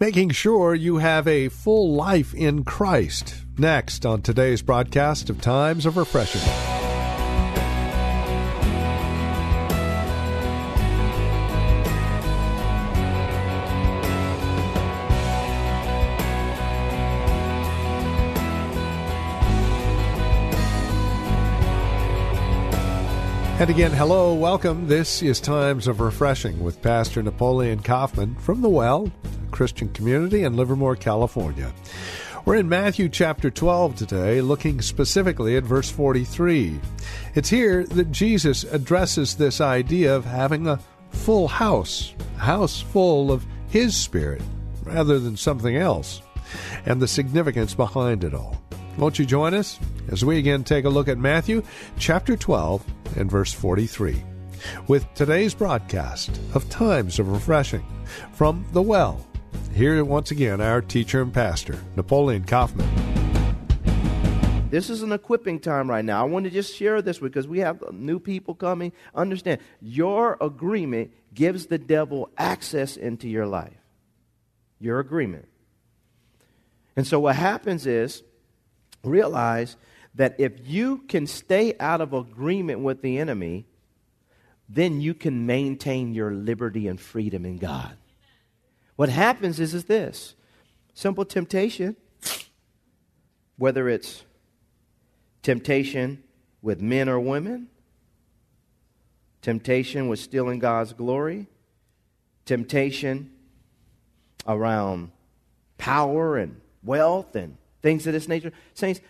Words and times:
Making 0.00 0.30
sure 0.30 0.76
you 0.76 0.98
have 0.98 1.26
a 1.26 1.48
full 1.48 1.92
life 1.94 2.32
in 2.32 2.62
Christ. 2.62 3.34
Next 3.58 4.06
on 4.06 4.22
today's 4.22 4.62
broadcast 4.62 5.28
of 5.28 5.40
Times 5.40 5.86
of 5.86 5.96
Refreshing. 5.96 6.40
And 23.58 23.68
again, 23.68 23.90
hello, 23.90 24.32
welcome. 24.34 24.86
This 24.86 25.24
is 25.24 25.40
Times 25.40 25.88
of 25.88 25.98
Refreshing 25.98 26.60
with 26.60 26.80
Pastor 26.80 27.20
Napoleon 27.20 27.80
Kaufman 27.82 28.36
from 28.36 28.62
The 28.62 28.68
Well, 28.68 29.10
Christian 29.58 29.88
community 29.88 30.44
in 30.44 30.54
Livermore, 30.54 30.94
California. 30.94 31.72
We're 32.44 32.54
in 32.54 32.68
Matthew 32.68 33.08
chapter 33.08 33.50
12 33.50 33.96
today, 33.96 34.40
looking 34.40 34.80
specifically 34.80 35.56
at 35.56 35.64
verse 35.64 35.90
43. 35.90 36.78
It's 37.34 37.48
here 37.48 37.82
that 37.86 38.12
Jesus 38.12 38.62
addresses 38.62 39.34
this 39.34 39.60
idea 39.60 40.14
of 40.14 40.24
having 40.24 40.68
a 40.68 40.78
full 41.10 41.48
house, 41.48 42.14
a 42.36 42.42
house 42.42 42.80
full 42.80 43.32
of 43.32 43.44
His 43.68 43.96
Spirit, 43.96 44.42
rather 44.84 45.18
than 45.18 45.36
something 45.36 45.74
else, 45.74 46.22
and 46.86 47.02
the 47.02 47.08
significance 47.08 47.74
behind 47.74 48.22
it 48.22 48.34
all. 48.34 48.62
Won't 48.96 49.18
you 49.18 49.26
join 49.26 49.54
us 49.54 49.80
as 50.06 50.24
we 50.24 50.38
again 50.38 50.62
take 50.62 50.84
a 50.84 50.88
look 50.88 51.08
at 51.08 51.18
Matthew 51.18 51.64
chapter 51.98 52.36
12 52.36 52.84
and 53.16 53.28
verse 53.28 53.52
43 53.52 54.22
with 54.86 55.12
today's 55.14 55.52
broadcast 55.52 56.40
of 56.54 56.70
Times 56.70 57.18
of 57.18 57.32
Refreshing 57.32 57.84
from 58.32 58.64
The 58.72 58.82
Well. 58.82 59.27
Here 59.74 60.04
once 60.04 60.30
again, 60.30 60.60
our 60.60 60.80
teacher 60.80 61.22
and 61.22 61.32
pastor, 61.32 61.78
Napoleon 61.96 62.44
Kaufman. 62.44 62.88
This 64.70 64.90
is 64.90 65.02
an 65.02 65.12
equipping 65.12 65.60
time 65.60 65.88
right 65.88 66.04
now. 66.04 66.20
I 66.20 66.28
want 66.28 66.44
to 66.44 66.50
just 66.50 66.76
share 66.76 67.00
this 67.00 67.18
because 67.18 67.48
we 67.48 67.60
have 67.60 67.82
new 67.92 68.18
people 68.18 68.54
coming. 68.54 68.92
Understand, 69.14 69.60
your 69.80 70.36
agreement 70.40 71.12
gives 71.32 71.66
the 71.66 71.78
devil 71.78 72.28
access 72.36 72.96
into 72.96 73.28
your 73.28 73.46
life. 73.46 73.78
Your 74.78 74.98
agreement. 74.98 75.48
And 76.96 77.06
so 77.06 77.20
what 77.20 77.36
happens 77.36 77.86
is 77.86 78.22
realize 79.04 79.76
that 80.16 80.34
if 80.38 80.52
you 80.66 80.98
can 81.08 81.26
stay 81.26 81.74
out 81.78 82.00
of 82.00 82.12
agreement 82.12 82.80
with 82.80 83.00
the 83.00 83.18
enemy, 83.18 83.66
then 84.68 85.00
you 85.00 85.14
can 85.14 85.46
maintain 85.46 86.12
your 86.12 86.32
liberty 86.32 86.88
and 86.88 87.00
freedom 87.00 87.46
in 87.46 87.56
God. 87.56 87.96
What 88.98 89.10
happens 89.10 89.60
is, 89.60 89.74
is 89.74 89.84
this 89.84 90.34
simple 90.92 91.24
temptation, 91.24 91.94
whether 93.56 93.88
it's 93.88 94.24
temptation 95.44 96.24
with 96.62 96.80
men 96.80 97.08
or 97.08 97.20
women, 97.20 97.68
temptation 99.40 100.08
with 100.08 100.18
stealing 100.18 100.58
God's 100.58 100.94
glory, 100.94 101.46
temptation 102.44 103.30
around 104.48 105.12
power 105.76 106.36
and 106.36 106.60
wealth 106.82 107.36
and 107.36 107.56
things 107.82 108.04
of 108.08 108.14
this 108.14 108.26
nature. 108.26 108.50
Saints, 108.74 109.00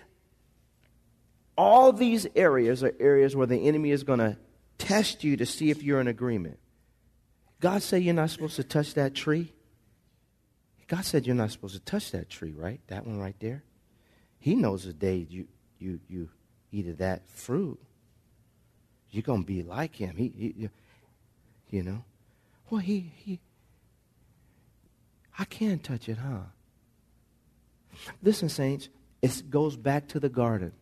all 1.56 1.94
these 1.94 2.26
areas 2.36 2.84
are 2.84 2.94
areas 3.00 3.34
where 3.34 3.46
the 3.46 3.66
enemy 3.66 3.92
is 3.92 4.02
going 4.02 4.18
to 4.18 4.36
test 4.76 5.24
you 5.24 5.38
to 5.38 5.46
see 5.46 5.70
if 5.70 5.82
you're 5.82 6.02
in 6.02 6.08
agreement. 6.08 6.58
God 7.60 7.82
said 7.82 8.02
you're 8.02 8.12
not 8.12 8.28
supposed 8.28 8.56
to 8.56 8.64
touch 8.64 8.92
that 8.92 9.14
tree. 9.14 9.54
God 10.88 11.04
said 11.04 11.26
you're 11.26 11.36
not 11.36 11.52
supposed 11.52 11.74
to 11.74 11.80
touch 11.80 12.10
that 12.12 12.30
tree, 12.30 12.52
right? 12.56 12.80
That 12.88 13.06
one 13.06 13.18
right 13.18 13.36
there. 13.40 13.62
He 14.40 14.54
knows 14.54 14.84
the 14.84 14.92
day 14.92 15.26
you 15.28 15.46
you 15.78 16.00
you 16.08 16.30
eat 16.72 16.88
of 16.88 16.98
that 16.98 17.28
fruit, 17.30 17.78
you're 19.10 19.22
gonna 19.22 19.44
be 19.44 19.62
like 19.62 19.94
him. 19.94 20.16
He, 20.16 20.32
he 20.36 20.70
you 21.70 21.82
know. 21.82 22.04
Well, 22.70 22.80
he 22.80 23.12
he. 23.16 23.40
I 25.38 25.44
can't 25.44 25.84
touch 25.84 26.08
it, 26.08 26.18
huh? 26.18 26.40
Listen, 28.22 28.48
saints, 28.48 28.88
it 29.22 29.50
goes 29.50 29.76
back 29.76 30.08
to 30.08 30.20
the 30.20 30.28
garden. 30.28 30.72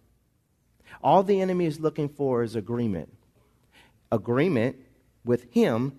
All 1.03 1.23
the 1.23 1.41
enemy 1.41 1.67
is 1.67 1.81
looking 1.81 2.09
for 2.09 2.43
is 2.43 2.57
agreement. 2.57 3.13
Agreement 4.13 4.77
with 5.25 5.53
him 5.53 5.99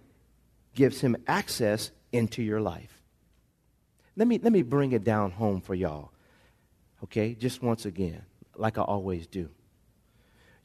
gives 0.76 1.02
him 1.02 1.18
access 1.28 1.92
into 2.12 2.42
your 2.42 2.62
life. 2.62 2.97
Let 4.18 4.28
me, 4.28 4.40
let 4.42 4.52
me 4.52 4.64
bring 4.64 4.92
it 4.94 5.04
down 5.04 5.32
home 5.32 5.62
for 5.62 5.76
y'all. 5.76 6.10
Okay, 7.04 7.36
just 7.36 7.62
once 7.62 7.86
again, 7.86 8.24
like 8.56 8.80
I 8.80 8.82
always 8.82 9.28
do. 9.28 9.50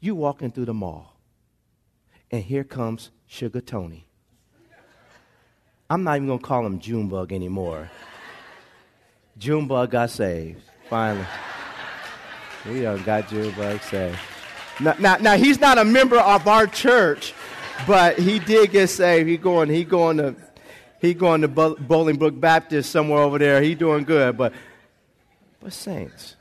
You 0.00 0.14
walking 0.14 0.50
through 0.50 0.64
the 0.64 0.74
mall, 0.74 1.20
and 2.30 2.42
here 2.42 2.64
comes 2.64 3.10
Sugar 3.26 3.60
Tony. 3.60 4.08
I'm 5.90 6.02
not 6.02 6.16
even 6.16 6.28
to 6.28 6.38
call 6.38 6.64
him 6.64 6.78
Junebug 6.78 7.32
anymore. 7.32 7.90
Junebug 9.36 9.90
got 9.90 10.08
saved, 10.08 10.62
finally. 10.88 11.26
We 12.66 12.80
done 12.80 13.02
got 13.02 13.28
Junebug 13.28 13.82
saved. 13.82 14.18
Now, 14.80 14.94
now, 14.98 15.16
now, 15.18 15.36
he's 15.36 15.60
not 15.60 15.76
a 15.76 15.84
member 15.84 16.18
of 16.18 16.48
our 16.48 16.66
church, 16.66 17.34
but 17.86 18.18
he 18.18 18.38
did 18.38 18.70
get 18.70 18.88
saved. 18.88 19.28
He 19.28 19.36
going, 19.36 19.68
he 19.68 19.84
going 19.84 20.16
to, 20.16 20.34
he 21.02 21.14
going 21.14 21.40
to 21.40 21.48
Bolingbrook 21.48 22.38
Baptist 22.38 22.90
somewhere 22.92 23.18
over 23.18 23.36
there. 23.36 23.60
He 23.60 23.74
doing 23.74 24.04
good, 24.04 24.36
but, 24.36 24.54
but 25.60 25.72
saints, 25.72 26.36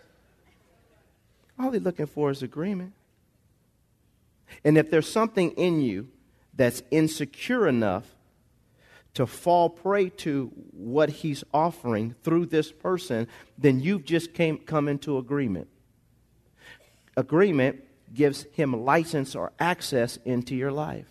all 1.58 1.72
he's 1.72 1.82
looking 1.82 2.06
for 2.06 2.30
is 2.30 2.44
agreement. 2.44 2.94
And 4.64 4.78
if 4.78 4.92
there's 4.92 5.12
something 5.12 5.50
in 5.52 5.82
you 5.82 6.10
that's 6.54 6.84
insecure 6.92 7.68
enough 7.68 8.06
to 9.16 9.26
fall 9.26 9.68
prey 9.68 10.10
to 10.10 10.52
what 10.72 11.10
he's 11.10 11.44
offering 11.54 12.14
through 12.22 12.46
this 12.46 12.72
person, 12.72 13.28
then 13.58 13.80
you've 13.80 14.06
just 14.06 14.36
came, 14.36 14.60
come 14.60 14.88
into 14.88 15.18
agreement. 15.18 15.70
Agreement 17.18 17.84
gives 18.14 18.44
him 18.54 18.86
license 18.86 19.36
or 19.36 19.52
access 19.60 20.18
into 20.24 20.56
your 20.56 20.72
life. 20.72 21.11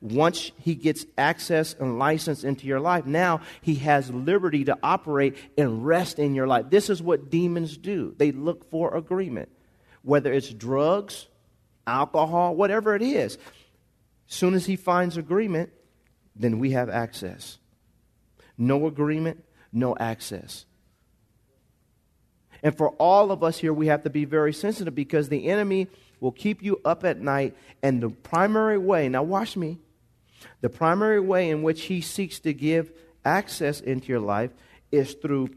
Once 0.00 0.52
he 0.58 0.74
gets 0.74 1.06
access 1.18 1.74
and 1.78 1.98
license 1.98 2.44
into 2.44 2.66
your 2.66 2.80
life, 2.80 3.06
now 3.06 3.40
he 3.60 3.76
has 3.76 4.10
liberty 4.10 4.64
to 4.64 4.78
operate 4.82 5.36
and 5.56 5.84
rest 5.84 6.18
in 6.18 6.34
your 6.34 6.46
life. 6.46 6.66
This 6.70 6.90
is 6.90 7.02
what 7.02 7.30
demons 7.30 7.76
do. 7.76 8.14
They 8.16 8.32
look 8.32 8.70
for 8.70 8.96
agreement, 8.96 9.48
whether 10.02 10.32
it's 10.32 10.48
drugs, 10.52 11.28
alcohol, 11.86 12.54
whatever 12.54 12.94
it 12.94 13.02
is. 13.02 13.38
As 14.28 14.34
soon 14.34 14.54
as 14.54 14.66
he 14.66 14.76
finds 14.76 15.16
agreement, 15.16 15.70
then 16.34 16.58
we 16.58 16.72
have 16.72 16.88
access. 16.88 17.58
No 18.56 18.86
agreement, 18.86 19.44
no 19.72 19.96
access. 19.96 20.66
And 22.62 22.76
for 22.76 22.90
all 22.92 23.30
of 23.30 23.42
us 23.42 23.58
here, 23.58 23.74
we 23.74 23.88
have 23.88 24.04
to 24.04 24.10
be 24.10 24.24
very 24.24 24.54
sensitive 24.54 24.94
because 24.94 25.28
the 25.28 25.48
enemy 25.48 25.88
will 26.20 26.32
keep 26.32 26.62
you 26.62 26.80
up 26.84 27.04
at 27.04 27.20
night. 27.20 27.54
And 27.82 28.02
the 28.02 28.08
primary 28.08 28.78
way, 28.78 29.08
now 29.10 29.22
watch 29.22 29.54
me, 29.56 29.78
the 30.60 30.70
primary 30.70 31.20
way 31.20 31.50
in 31.50 31.62
which 31.62 31.82
he 31.82 32.00
seeks 32.00 32.38
to 32.40 32.52
give 32.52 32.92
access 33.24 33.80
into 33.80 34.08
your 34.08 34.20
life 34.20 34.50
is 34.90 35.14
through 35.14 35.50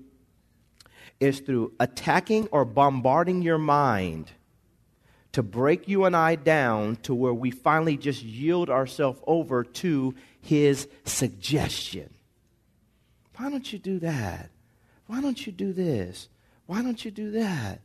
is 1.20 1.40
through 1.40 1.74
attacking 1.80 2.48
or 2.52 2.64
bombarding 2.64 3.42
your 3.42 3.58
mind 3.58 4.32
to 5.32 5.42
break 5.44 5.88
you 5.88 6.06
and 6.06 6.16
I 6.16 6.36
down 6.36 6.96
to 7.04 7.14
where 7.14 7.34
we 7.34 7.52
finally 7.52 7.98
just 7.98 8.24
yield 8.24 8.70
ourselves 8.70 9.20
over 9.26 9.64
to 9.64 10.16
his 10.42 10.88
suggestion. 11.06 12.14
Why 13.36 13.50
don't 13.50 13.72
you 13.72 13.80
do 13.80 14.00
that? 14.00 14.50
Why 15.08 15.22
don't 15.22 15.46
you 15.46 15.52
do 15.52 15.74
this? 15.74 16.30
Why 16.66 16.82
don't 16.82 17.04
you 17.04 17.12
do 17.12 17.32
that? 17.32 17.82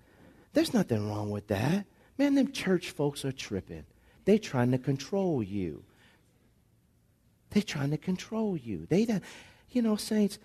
There's 0.52 0.75
nothing 0.75 1.08
wrong 1.08 1.31
with 1.31 1.49
that. 1.49 1.87
Man, 2.19 2.34
them 2.34 2.52
church 2.52 2.90
folks 2.90 3.25
are 3.25 3.32
tripping. 3.32 3.84
They 4.25 4.38
trying 4.38 4.70
to 4.72 4.78
control 4.78 5.43
you. 5.43 5.84
They 7.52 7.60
trying 7.60 7.90
to 7.90 7.99
control 7.99 8.56
you. 8.56 8.87
They, 8.88 9.04
don't, 9.04 9.22
you 9.70 9.82
know, 9.82 9.96
saints, 9.96 10.38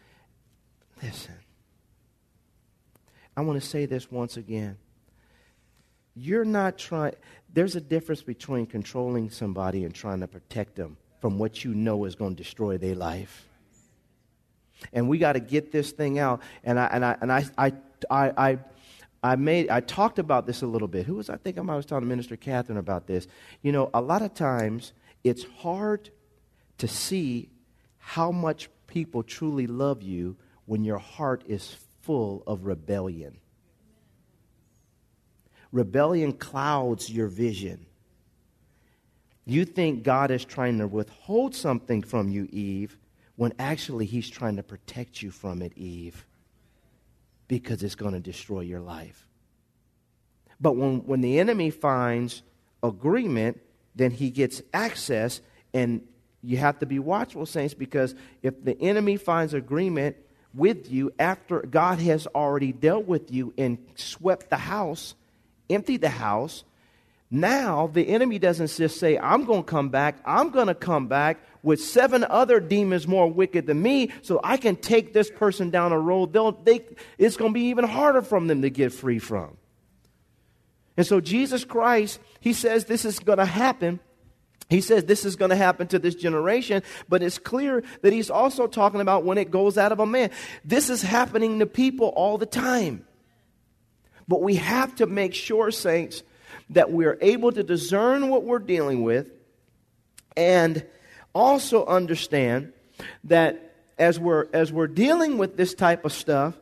Listen. 1.01 1.36
I 3.36 3.42
want 3.42 3.62
to 3.62 3.68
say 3.68 3.86
this 3.86 4.12
once 4.12 4.38
again. 4.38 4.77
You're 6.15 6.45
not 6.45 6.77
trying, 6.77 7.13
there's 7.54 7.75
a 7.75 7.81
difference 7.81 8.24
between 8.24 8.65
controlling 8.65 9.30
somebody 9.30 9.83
and 9.83 9.94
trying 9.94 10.21
to 10.21 10.27
protect 10.27 10.75
them 10.75 10.98
from 11.21 11.38
what 11.38 11.63
you 11.63 11.74
know 11.75 12.06
is 12.06 12.15
going 12.15 12.36
to 12.36 12.44
destroy 12.44 12.77
their 12.77 12.95
life. 12.95 13.48
And 14.94 15.07
we 15.07 15.18
got 15.18 15.33
to 15.33 15.39
get 15.39 15.71
this 15.71 15.92
thing 15.92 16.18
out. 16.18 16.42
And 16.63 16.80
I, 16.80 16.86
and 16.88 17.06
I, 17.06 17.18
and 17.21 17.31
I, 17.31 17.45
I, 17.57 17.74
I, 18.09 18.33
I 18.38 18.59
I 19.24 19.36
made 19.36 19.71
I 19.71 19.80
talked 19.80 20.19
about 20.19 20.45
this 20.45 20.62
a 20.62 20.68
little 20.68 20.88
bit. 20.88 21.07
Who 21.07 21.15
was 21.15 21.27
I 21.31 21.38
think 21.38 21.57
I 21.57 21.62
was 21.62 21.88
talking 21.88 22.07
to 22.07 22.07
Minister 22.07 22.38
Catherine 22.38 22.77
about 22.77 23.07
this. 23.07 23.27
You 23.63 23.71
know, 23.71 23.89
a 23.95 24.00
lot 24.00 24.21
of 24.21 24.36
times 24.36 24.94
it's 25.24 25.44
hard 25.44 26.12
to 26.77 26.88
see 26.88 27.50
how 27.97 28.31
much 28.31 28.69
people 28.88 29.24
truly 29.24 29.68
love 29.68 30.01
you 30.01 30.38
when 30.65 30.83
your 30.83 30.97
heart 30.97 31.44
is 31.47 31.77
full 32.01 32.44
of 32.47 32.65
rebellion. 32.65 33.38
Rebellion 35.71 36.33
clouds 36.33 37.09
your 37.09 37.27
vision. 37.27 37.85
You 39.45 39.65
think 39.65 40.03
God 40.03 40.31
is 40.31 40.45
trying 40.45 40.79
to 40.79 40.88
withhold 40.88 41.56
something 41.56 42.01
from 42.01 42.29
you, 42.29 42.47
Eve, 42.51 42.97
when 43.35 43.53
actually 43.59 44.06
He's 44.06 44.30
trying 44.30 44.56
to 44.57 44.63
protect 44.63 45.21
you 45.21 45.31
from 45.31 45.62
it, 45.62 45.77
Eve 45.77 46.25
because 47.47 47.83
it's 47.83 47.95
going 47.95 48.13
to 48.13 48.19
destroy 48.19 48.62
your 48.62 48.80
life. 48.80 49.25
But 50.59 50.75
when, 50.75 51.06
when 51.06 51.21
the 51.21 51.39
enemy 51.39 51.69
finds 51.69 52.41
agreement, 52.83 53.59
then 53.95 54.12
he 54.12 54.30
gets 54.30 54.62
access, 54.73 55.41
and 55.73 56.01
you 56.44 56.57
have 56.57 56.80
to 56.80 56.86
be 56.86 57.00
watchful, 57.00 57.45
saints, 57.45 57.74
because 57.74 58.16
if 58.42 58.63
the 58.63 58.80
enemy 58.81 59.18
finds 59.18 59.54
agreement 59.54 60.18
with 60.54 60.92
you 60.92 61.12
after 61.19 61.62
God 61.62 62.00
has 62.00 62.28
already 62.28 62.72
dealt 62.72 63.06
with 63.06 63.31
you 63.31 63.54
and 63.57 63.78
swept 63.95 64.50
the 64.50 64.57
house, 64.57 65.16
emptied 65.69 66.01
the 66.01 66.10
house, 66.10 66.63
now 67.30 67.88
the 67.88 68.07
enemy 68.07 68.39
doesn't 68.39 68.72
just 68.72 69.00
say, 69.00 69.18
I'm 69.18 69.44
going 69.44 69.63
to 69.63 69.69
come 69.69 69.89
back, 69.89 70.18
I'm 70.25 70.50
going 70.50 70.68
to 70.68 70.75
come 70.75 71.07
back 71.07 71.39
with 71.62 71.81
seven 71.81 72.24
other 72.24 72.62
demons 72.62 73.07
more 73.07 73.30
wicked 73.30 73.68
than 73.68 73.81
me 73.81 74.12
so 74.22 74.40
I 74.44 74.56
can 74.56 74.78
take 74.78 75.12
this 75.12 75.30
person 75.30 75.69
down 75.69 75.92
a 75.92 76.00
road 76.00 76.31
they'll, 76.31 76.54
they, 76.54 76.86
it's 77.18 77.36
going 77.36 77.51
to 77.51 77.54
be 77.54 77.68
even 77.68 77.83
harder 77.83 78.22
for 78.22 78.40
them 78.40 78.62
to 78.62 78.69
get 78.69 78.94
free 78.94 79.19
from. 79.19 79.57
And 80.95 81.06
so 81.06 81.19
Jesus 81.19 81.66
Christ, 81.66 82.19
he 82.40 82.54
says 82.54 82.86
this 82.86 83.04
is 83.04 83.19
going 83.19 83.40
to 83.40 83.45
happen. 83.45 84.00
He 84.69 84.81
says 84.81 85.06
this 85.06 85.24
is 85.24 85.36
going 85.36 85.50
to 85.50 85.56
happen 85.56 85.88
to 85.88 86.00
this 86.00 86.16
generation, 86.16 86.84
but 87.08 87.24
it's 87.24 87.38
clear 87.38 87.84
that 88.02 88.12
he's 88.12 88.30
also 88.30 88.68
talking 88.68 89.00
about 89.00 89.24
when 89.24 89.38
it 89.38 89.50
goes 89.50 89.78
out 89.78 89.92
of 89.92 90.00
a 90.00 90.06
man. 90.06 90.30
This 90.66 90.90
is 90.90 91.02
happening 91.02 91.60
to 91.60 91.66
people 91.66 92.08
all 92.10 92.38
the 92.38 92.46
time. 92.46 93.06
But 94.28 94.42
we 94.42 94.56
have 94.56 94.96
to 94.96 95.06
make 95.06 95.34
sure, 95.34 95.72
saints, 95.72 96.22
that 96.72 96.92
we're 96.92 97.18
able 97.22 97.52
to 97.54 97.64
discern 97.64 98.28
what 98.30 98.44
we're 98.44 98.60
dealing 98.60 99.04
with 99.04 99.28
and 100.36 100.86
also 101.34 101.86
understand 101.86 102.74
that 103.24 103.75
as 103.98 104.19
we're, 104.19 104.48
as 104.52 104.72
we're 104.72 104.88
dealing 104.88 105.38
with 105.38 105.56
this 105.56 105.74
type 105.74 106.04
of 106.04 106.12
stuff, 106.12 106.56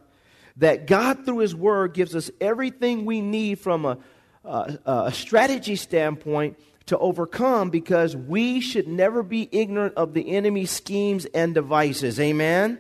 that 0.58 0.86
God, 0.86 1.26
through 1.26 1.40
His 1.40 1.56
Word, 1.56 1.94
gives 1.94 2.16
us 2.16 2.30
everything 2.40 3.06
we 3.06 3.20
need 3.20 3.60
from 3.60 3.86
a, 3.86 3.98
a, 4.44 4.78
a 4.86 5.12
strategy 5.12 5.76
standpoint 5.76 6.58
to 6.88 6.98
overcome 7.00 7.70
because 7.70 8.16
we 8.16 8.62
should 8.62 8.88
never 8.88 9.24
be 9.24 9.50
ignorant 9.52 9.96
of 9.96 10.14
the 10.14 10.30
enemy's 10.36 10.72
schemes 10.72 11.26
and 11.34 11.54
devices. 11.54 12.20
Amen? 12.20 12.80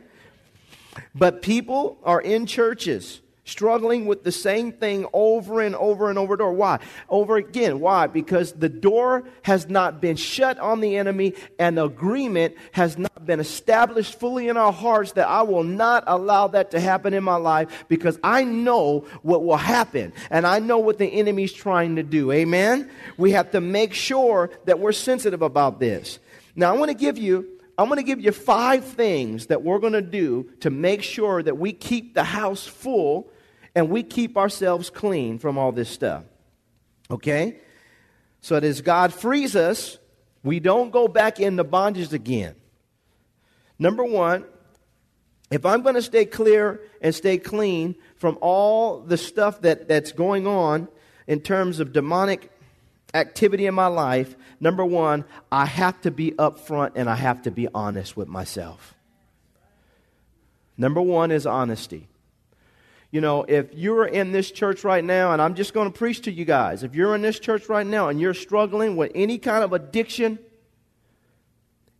But 1.13 1.41
people 1.41 1.97
are 2.03 2.21
in 2.21 2.45
churches 2.45 3.21
struggling 3.45 4.05
with 4.05 4.23
the 4.23 4.31
same 4.31 4.71
thing 4.71 5.05
over 5.13 5.61
and 5.61 5.75
over 5.75 6.09
and 6.09 6.19
over 6.19 6.35
door. 6.35 6.51
Why? 6.51 6.79
Over 7.07 7.37
again. 7.37 7.79
Why? 7.79 8.07
Because 8.07 8.51
the 8.53 8.69
door 8.69 9.23
has 9.43 9.69
not 9.69 10.01
been 10.01 10.15
shut 10.17 10.59
on 10.59 10.81
the 10.81 10.97
enemy 10.97 11.35
and 11.57 11.79
agreement 11.79 12.55
has 12.73 12.97
not 12.97 13.25
been 13.25 13.39
established 13.39 14.19
fully 14.19 14.49
in 14.49 14.57
our 14.57 14.73
hearts 14.73 15.13
that 15.13 15.27
I 15.27 15.43
will 15.43 15.63
not 15.63 16.03
allow 16.07 16.47
that 16.49 16.71
to 16.71 16.79
happen 16.79 17.13
in 17.13 17.23
my 17.23 17.37
life 17.37 17.85
because 17.87 18.19
I 18.23 18.43
know 18.43 19.05
what 19.21 19.45
will 19.45 19.57
happen 19.57 20.11
and 20.29 20.45
I 20.45 20.59
know 20.59 20.79
what 20.79 20.97
the 20.97 21.07
enemy's 21.07 21.53
trying 21.53 21.95
to 21.95 22.03
do. 22.03 22.31
Amen? 22.31 22.89
We 23.17 23.31
have 23.31 23.51
to 23.51 23.61
make 23.61 23.93
sure 23.93 24.49
that 24.65 24.79
we're 24.79 24.91
sensitive 24.91 25.41
about 25.41 25.79
this. 25.79 26.19
Now, 26.55 26.73
I 26.73 26.77
want 26.77 26.89
to 26.89 26.97
give 26.97 27.17
you 27.17 27.55
I'm 27.77 27.89
going 27.89 27.97
to 27.97 28.03
give 28.03 28.21
you 28.21 28.31
five 28.31 28.85
things 28.85 29.47
that 29.47 29.61
we're 29.61 29.79
going 29.79 29.93
to 29.93 30.01
do 30.01 30.49
to 30.61 30.69
make 30.69 31.03
sure 31.03 31.43
that 31.43 31.57
we 31.57 31.73
keep 31.73 32.13
the 32.13 32.23
house 32.23 32.65
full 32.65 33.29
and 33.75 33.89
we 33.89 34.01
keep 34.01 34.37
ourselves 34.37 34.89
clean 34.89 35.37
from 35.37 35.57
all 35.57 35.73
this 35.73 35.89
stuff. 35.89 36.23
Okay? 37.11 37.59
So 38.39 38.55
that 38.55 38.63
as 38.63 38.81
God 38.81 39.13
frees 39.13 39.55
us, 39.55 39.97
we 40.43 40.59
don't 40.59 40.91
go 40.91 41.07
back 41.07 41.39
into 41.39 41.63
bondage 41.63 42.13
again. 42.13 42.55
Number 43.77 44.03
one, 44.03 44.45
if 45.51 45.65
I'm 45.65 45.81
going 45.81 45.95
to 45.95 46.01
stay 46.01 46.25
clear 46.25 46.81
and 47.01 47.13
stay 47.13 47.37
clean 47.37 47.95
from 48.15 48.37
all 48.41 49.01
the 49.01 49.17
stuff 49.17 49.61
that, 49.61 49.87
that's 49.87 50.11
going 50.11 50.47
on 50.47 50.87
in 51.27 51.41
terms 51.41 51.79
of 51.79 51.91
demonic 51.91 52.51
activity 53.13 53.65
in 53.65 53.75
my 53.75 53.87
life, 53.87 54.35
number 54.59 54.85
one, 54.85 55.25
I 55.51 55.65
have 55.65 55.99
to 56.01 56.11
be 56.11 56.31
upfront 56.31 56.93
and 56.95 57.09
I 57.09 57.15
have 57.15 57.41
to 57.43 57.51
be 57.51 57.67
honest 57.73 58.15
with 58.15 58.27
myself. 58.27 58.95
Number 60.77 61.01
one 61.01 61.31
is 61.31 61.45
honesty 61.45 62.07
you 63.15 63.21
know, 63.21 63.45
if 63.47 63.73
you're 63.73 64.05
in 64.05 64.33
this 64.33 64.51
church 64.51 64.83
right 64.83 65.01
now, 65.01 65.31
and 65.31 65.41
I'm 65.41 65.55
just 65.55 65.73
going 65.73 65.89
to 65.89 65.97
preach 65.97 66.23
to 66.23 66.31
you 66.33 66.43
guys, 66.43 66.83
if 66.83 66.95
you're 66.95 67.15
in 67.15 67.21
this 67.21 67.39
church 67.39 67.69
right 67.69 67.87
now 67.87 68.09
and 68.09 68.19
you're 68.19 68.33
struggling 68.33 68.97
with 68.97 69.13
any 69.15 69.37
kind 69.37 69.63
of 69.63 69.71
addiction, 69.71 70.37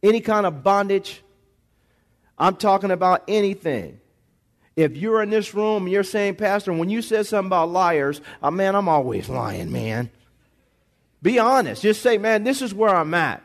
any 0.04 0.20
kind 0.20 0.46
of 0.46 0.62
bondage, 0.62 1.24
I'm 2.38 2.58
talking 2.58 2.92
about 2.92 3.24
anything. 3.30 4.02
If 4.76 4.98
you're 4.98 5.24
in 5.24 5.30
this 5.30 5.54
room 5.54 5.84
and 5.84 5.92
you're 5.94 6.04
saying, 6.04 6.36
Pastor, 6.36 6.74
when 6.74 6.90
you 6.90 7.02
said 7.02 7.26
something 7.28 7.48
about 7.48 7.70
liars, 7.70 8.20
oh, 8.44 8.52
man, 8.52 8.76
I'm 8.76 8.90
always 8.90 9.30
lying, 9.30 9.72
man. 9.72 10.10
Be 11.22 11.40
honest. 11.40 11.82
Just 11.82 12.02
say, 12.02 12.18
man, 12.18 12.44
this 12.44 12.62
is 12.62 12.74
where 12.74 12.94
I'm 12.94 13.14
at. 13.14 13.42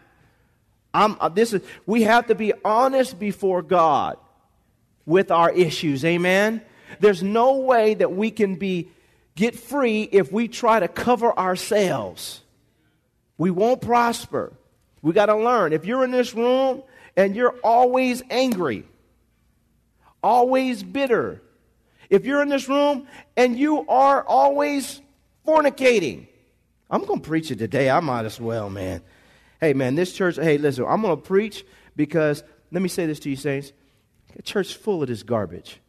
I'm, 0.93 1.17
uh, 1.20 1.28
this 1.28 1.52
is, 1.52 1.62
we 1.87 2.02
have 2.02 2.26
to 2.26 2.34
be 2.34 2.52
honest 2.64 3.17
before 3.20 3.62
God 3.62 4.17
with 5.06 5.31
our 5.31 5.52
issues. 5.52 6.05
Amen? 6.05 6.62
There's 6.98 7.22
no 7.22 7.58
way 7.58 7.94
that 7.94 8.12
we 8.12 8.31
can 8.31 8.56
be 8.56 8.88
get 9.36 9.55
free 9.58 10.03
if 10.03 10.32
we 10.32 10.48
try 10.48 10.81
to 10.81 10.88
cover 10.88 11.36
ourselves. 11.38 12.43
We 13.38 13.50
won't 13.50 13.81
prosper. 13.81 14.53
We 15.03 15.12
got 15.12 15.26
to 15.26 15.36
learn. 15.36 15.72
If 15.72 15.86
you're 15.86 16.05
in 16.05 16.10
this 16.10 16.34
room 16.34 16.82
and 17.17 17.34
you're 17.34 17.55
always 17.65 18.22
angry, 18.29 18.84
always 20.22 20.82
bitter, 20.82 21.41
if 22.10 22.26
you're 22.26 22.43
in 22.43 22.48
this 22.48 22.69
room 22.69 23.06
and 23.36 23.58
you 23.58 23.86
are 23.88 24.22
always 24.22 25.00
fornicating, 25.46 26.26
I'm 26.91 27.05
going 27.05 27.20
to 27.20 27.26
preach 27.26 27.50
it 27.50 27.58
today. 27.58 27.88
I 27.88 28.00
might 28.00 28.26
as 28.26 28.41
well, 28.41 28.69
man. 28.69 29.00
Hey, 29.60 29.72
man, 29.74 29.94
this 29.94 30.12
church, 30.12 30.36
hey, 30.36 30.58
listen, 30.58 30.84
I'm 30.86 31.03
going 31.03 31.17
to 31.17 31.22
preach 31.22 31.65
because, 31.94 32.43
let 32.72 32.82
me 32.82 32.88
say 32.88 33.06
this 33.06 33.20
to 33.20 33.31
you, 33.31 33.36
saints. 33.36 33.72
The 34.36 34.43
church 34.43 34.74
full 34.74 35.03
of 35.03 35.08
this 35.08 35.22
garbage. 35.22 35.81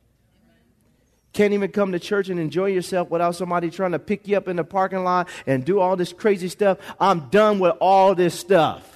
Can't 1.33 1.53
even 1.53 1.71
come 1.71 1.93
to 1.93 1.99
church 1.99 2.29
and 2.29 2.39
enjoy 2.39 2.67
yourself 2.67 3.09
without 3.09 3.35
somebody 3.35 3.69
trying 3.69 3.93
to 3.93 3.99
pick 3.99 4.27
you 4.27 4.35
up 4.35 4.47
in 4.47 4.57
the 4.57 4.63
parking 4.63 5.03
lot 5.03 5.29
and 5.47 5.63
do 5.63 5.79
all 5.79 5.95
this 5.95 6.11
crazy 6.11 6.49
stuff. 6.49 6.77
I'm 6.99 7.29
done 7.29 7.59
with 7.59 7.75
all 7.79 8.15
this 8.15 8.37
stuff. 8.37 8.87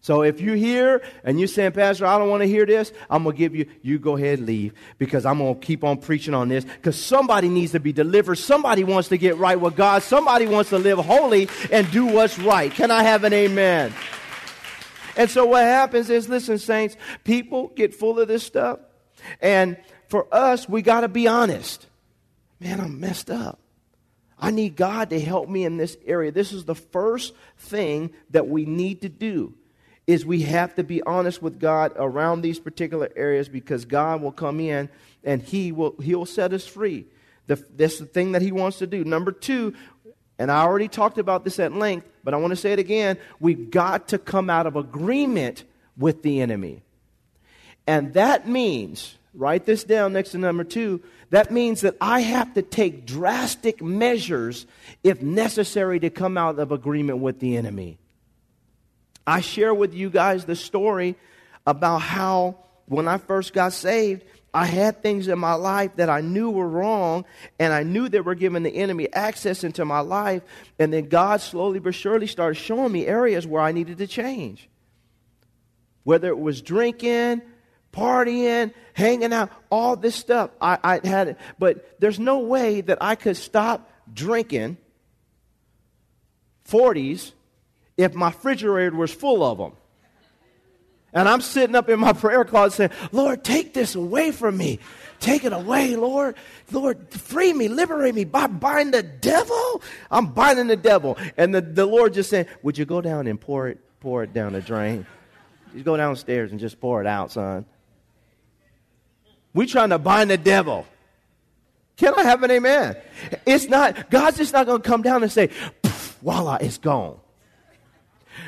So 0.00 0.22
if 0.22 0.40
you're 0.40 0.56
here 0.56 1.02
and 1.24 1.40
you're 1.40 1.48
saying, 1.48 1.72
Pastor, 1.72 2.06
I 2.06 2.16
don't 2.16 2.30
want 2.30 2.42
to 2.42 2.48
hear 2.48 2.64
this, 2.64 2.92
I'm 3.10 3.24
going 3.24 3.34
to 3.34 3.38
give 3.38 3.56
you, 3.56 3.66
you 3.82 3.98
go 3.98 4.16
ahead 4.16 4.38
and 4.38 4.46
leave 4.46 4.72
because 4.96 5.26
I'm 5.26 5.38
going 5.38 5.58
to 5.58 5.60
keep 5.60 5.82
on 5.82 5.98
preaching 5.98 6.34
on 6.34 6.48
this 6.48 6.64
because 6.64 6.96
somebody 6.96 7.48
needs 7.48 7.72
to 7.72 7.80
be 7.80 7.92
delivered. 7.92 8.36
Somebody 8.36 8.84
wants 8.84 9.08
to 9.08 9.18
get 9.18 9.36
right 9.36 9.60
with 9.60 9.74
God. 9.74 10.04
Somebody 10.04 10.46
wants 10.46 10.70
to 10.70 10.78
live 10.78 10.98
holy 10.98 11.48
and 11.72 11.90
do 11.90 12.06
what's 12.06 12.38
right. 12.38 12.72
Can 12.72 12.92
I 12.92 13.02
have 13.02 13.24
an 13.24 13.32
amen? 13.32 13.92
And 15.16 15.28
so 15.28 15.44
what 15.46 15.64
happens 15.64 16.08
is, 16.10 16.28
listen, 16.28 16.58
saints, 16.58 16.96
people 17.24 17.72
get 17.74 17.92
full 17.92 18.20
of 18.20 18.28
this 18.28 18.44
stuff 18.44 18.78
and 19.40 19.76
for 20.08 20.26
us, 20.32 20.68
we 20.68 20.82
got 20.82 21.02
to 21.02 21.08
be 21.08 21.28
honest. 21.28 21.86
Man, 22.60 22.80
I'm 22.80 22.98
messed 22.98 23.30
up. 23.30 23.58
I 24.38 24.50
need 24.50 24.76
God 24.76 25.10
to 25.10 25.20
help 25.20 25.48
me 25.48 25.64
in 25.64 25.76
this 25.76 25.96
area. 26.06 26.30
This 26.30 26.52
is 26.52 26.64
the 26.64 26.74
first 26.74 27.34
thing 27.58 28.10
that 28.30 28.48
we 28.48 28.64
need 28.64 29.02
to 29.02 29.08
do 29.08 29.54
is 30.06 30.24
we 30.24 30.40
have 30.42 30.74
to 30.76 30.82
be 30.82 31.02
honest 31.02 31.42
with 31.42 31.60
God 31.60 31.92
around 31.96 32.40
these 32.40 32.58
particular 32.58 33.10
areas 33.14 33.46
because 33.46 33.84
God 33.84 34.22
will 34.22 34.32
come 34.32 34.58
in 34.58 34.88
and 35.22 35.42
he 35.42 35.70
will 35.70 35.94
he'll 36.00 36.24
set 36.24 36.54
us 36.54 36.66
free. 36.66 37.04
The, 37.46 37.62
that's 37.76 37.98
the 37.98 38.06
thing 38.06 38.32
that 38.32 38.40
he 38.40 38.50
wants 38.50 38.78
to 38.78 38.86
do. 38.86 39.04
Number 39.04 39.32
2, 39.32 39.74
and 40.38 40.50
I 40.50 40.62
already 40.62 40.88
talked 40.88 41.18
about 41.18 41.44
this 41.44 41.58
at 41.58 41.74
length, 41.74 42.08
but 42.24 42.32
I 42.32 42.38
want 42.38 42.52
to 42.52 42.56
say 42.56 42.72
it 42.72 42.78
again, 42.78 43.18
we've 43.38 43.70
got 43.70 44.08
to 44.08 44.18
come 44.18 44.48
out 44.48 44.66
of 44.66 44.76
agreement 44.76 45.64
with 45.96 46.22
the 46.22 46.40
enemy. 46.40 46.82
And 47.86 48.14
that 48.14 48.48
means 48.48 49.17
write 49.38 49.64
this 49.64 49.84
down 49.84 50.12
next 50.12 50.32
to 50.32 50.38
number 50.38 50.64
two. 50.64 51.00
That 51.30 51.50
means 51.50 51.82
that 51.82 51.96
I 52.00 52.20
have 52.20 52.54
to 52.54 52.62
take 52.62 53.06
drastic 53.06 53.82
measures 53.82 54.66
if 55.04 55.22
necessary 55.22 56.00
to 56.00 56.10
come 56.10 56.36
out 56.36 56.58
of 56.58 56.72
agreement 56.72 57.18
with 57.18 57.38
the 57.38 57.56
enemy. 57.56 57.98
I 59.26 59.40
share 59.40 59.72
with 59.72 59.94
you 59.94 60.10
guys 60.10 60.44
the 60.44 60.56
story 60.56 61.14
about 61.66 61.98
how 61.98 62.56
when 62.86 63.06
I 63.06 63.18
first 63.18 63.52
got 63.52 63.74
saved, 63.74 64.24
I 64.54 64.64
had 64.64 65.02
things 65.02 65.28
in 65.28 65.38
my 65.38 65.52
life 65.52 65.96
that 65.96 66.08
I 66.08 66.22
knew 66.22 66.50
were 66.50 66.66
wrong, 66.66 67.26
and 67.58 67.72
I 67.72 67.82
knew 67.82 68.08
they 68.08 68.20
were 68.20 68.34
giving 68.34 68.62
the 68.62 68.74
enemy 68.74 69.12
access 69.12 69.62
into 69.62 69.84
my 69.84 70.00
life. 70.00 70.42
And 70.78 70.92
then 70.92 71.08
God 71.08 71.42
slowly 71.42 71.78
but 71.78 71.94
surely 71.94 72.26
started 72.26 72.54
showing 72.54 72.90
me 72.90 73.06
areas 73.06 73.46
where 73.46 73.60
I 73.60 73.72
needed 73.72 73.98
to 73.98 74.06
change. 74.06 74.68
Whether 76.04 76.28
it 76.28 76.38
was 76.38 76.62
drinking, 76.62 77.42
partying, 77.92 78.72
hanging 78.92 79.32
out, 79.32 79.50
all 79.70 79.96
this 79.96 80.14
stuff, 80.14 80.50
I, 80.60 80.78
I 80.82 81.06
had 81.06 81.28
it. 81.28 81.38
But 81.58 82.00
there's 82.00 82.18
no 82.18 82.40
way 82.40 82.80
that 82.80 82.98
I 83.00 83.14
could 83.14 83.36
stop 83.36 83.90
drinking 84.12 84.76
40s 86.68 87.32
if 87.96 88.14
my 88.14 88.28
refrigerator 88.28 88.96
was 88.96 89.12
full 89.12 89.42
of 89.42 89.58
them. 89.58 89.72
And 91.12 91.28
I'm 91.28 91.40
sitting 91.40 91.74
up 91.74 91.88
in 91.88 91.98
my 91.98 92.12
prayer 92.12 92.44
closet 92.44 92.76
saying, 92.76 93.08
Lord, 93.12 93.42
take 93.42 93.72
this 93.72 93.94
away 93.94 94.30
from 94.30 94.56
me. 94.56 94.78
Take 95.20 95.44
it 95.44 95.52
away, 95.52 95.96
Lord. 95.96 96.36
Lord, 96.70 97.10
free 97.12 97.52
me, 97.52 97.68
liberate 97.68 98.14
me. 98.14 98.24
By 98.24 98.46
bind 98.46 98.94
the 98.94 99.02
devil. 99.02 99.82
I'm 100.10 100.26
binding 100.28 100.68
the 100.68 100.76
devil. 100.76 101.16
And 101.36 101.54
the, 101.54 101.60
the 101.60 101.86
Lord 101.86 102.14
just 102.14 102.30
saying, 102.30 102.46
Would 102.62 102.78
you 102.78 102.84
go 102.84 103.00
down 103.00 103.26
and 103.26 103.40
pour 103.40 103.68
it, 103.68 103.78
pour 104.00 104.22
it 104.22 104.32
down 104.32 104.52
the 104.52 104.60
drain? 104.60 105.06
You 105.74 105.82
go 105.82 105.96
downstairs 105.96 106.50
and 106.50 106.60
just 106.60 106.80
pour 106.80 107.00
it 107.00 107.06
out, 107.06 107.32
son. 107.32 107.64
We 109.58 109.66
trying 109.66 109.90
to 109.90 109.98
bind 109.98 110.30
the 110.30 110.38
devil. 110.38 110.86
Can 111.96 112.14
I 112.14 112.22
have 112.22 112.44
an 112.44 112.50
amen? 112.52 112.96
It's 113.44 113.66
not, 113.66 114.08
God's 114.08 114.36
just 114.36 114.52
not 114.52 114.66
going 114.66 114.80
to 114.82 114.88
come 114.88 115.02
down 115.02 115.24
and 115.24 115.32
say, 115.32 115.50
voila, 115.82 116.58
it's 116.60 116.78
gone. 116.78 117.18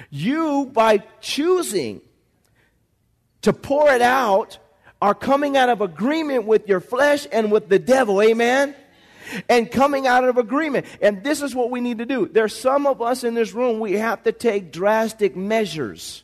You, 0.08 0.70
by 0.72 0.98
choosing 1.20 2.00
to 3.42 3.52
pour 3.52 3.90
it 3.90 4.02
out 4.02 4.60
are 5.02 5.16
coming 5.16 5.56
out 5.56 5.68
of 5.68 5.80
agreement 5.80 6.44
with 6.44 6.68
your 6.68 6.78
flesh 6.78 7.26
and 7.32 7.50
with 7.50 7.68
the 7.68 7.80
devil. 7.80 8.22
Amen? 8.22 8.76
And 9.48 9.68
coming 9.68 10.06
out 10.06 10.22
of 10.22 10.38
agreement. 10.38 10.86
And 11.02 11.24
this 11.24 11.42
is 11.42 11.56
what 11.56 11.72
we 11.72 11.80
need 11.80 11.98
to 11.98 12.06
do. 12.06 12.28
There's 12.28 12.54
some 12.54 12.86
of 12.86 13.02
us 13.02 13.24
in 13.24 13.34
this 13.34 13.52
room, 13.52 13.80
we 13.80 13.94
have 13.94 14.22
to 14.22 14.30
take 14.30 14.70
drastic 14.70 15.34
measures. 15.34 16.22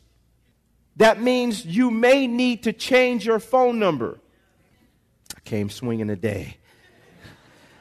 That 0.95 1.21
means 1.21 1.65
you 1.65 1.91
may 1.91 2.25
need 2.25 2.63
to 2.63 2.71
change 2.71 3.25
your 3.25 3.41
phone 3.41 3.79
number. 3.79 4.21
Came 5.47 5.69
swinging 5.69 6.09
today. 6.09 6.57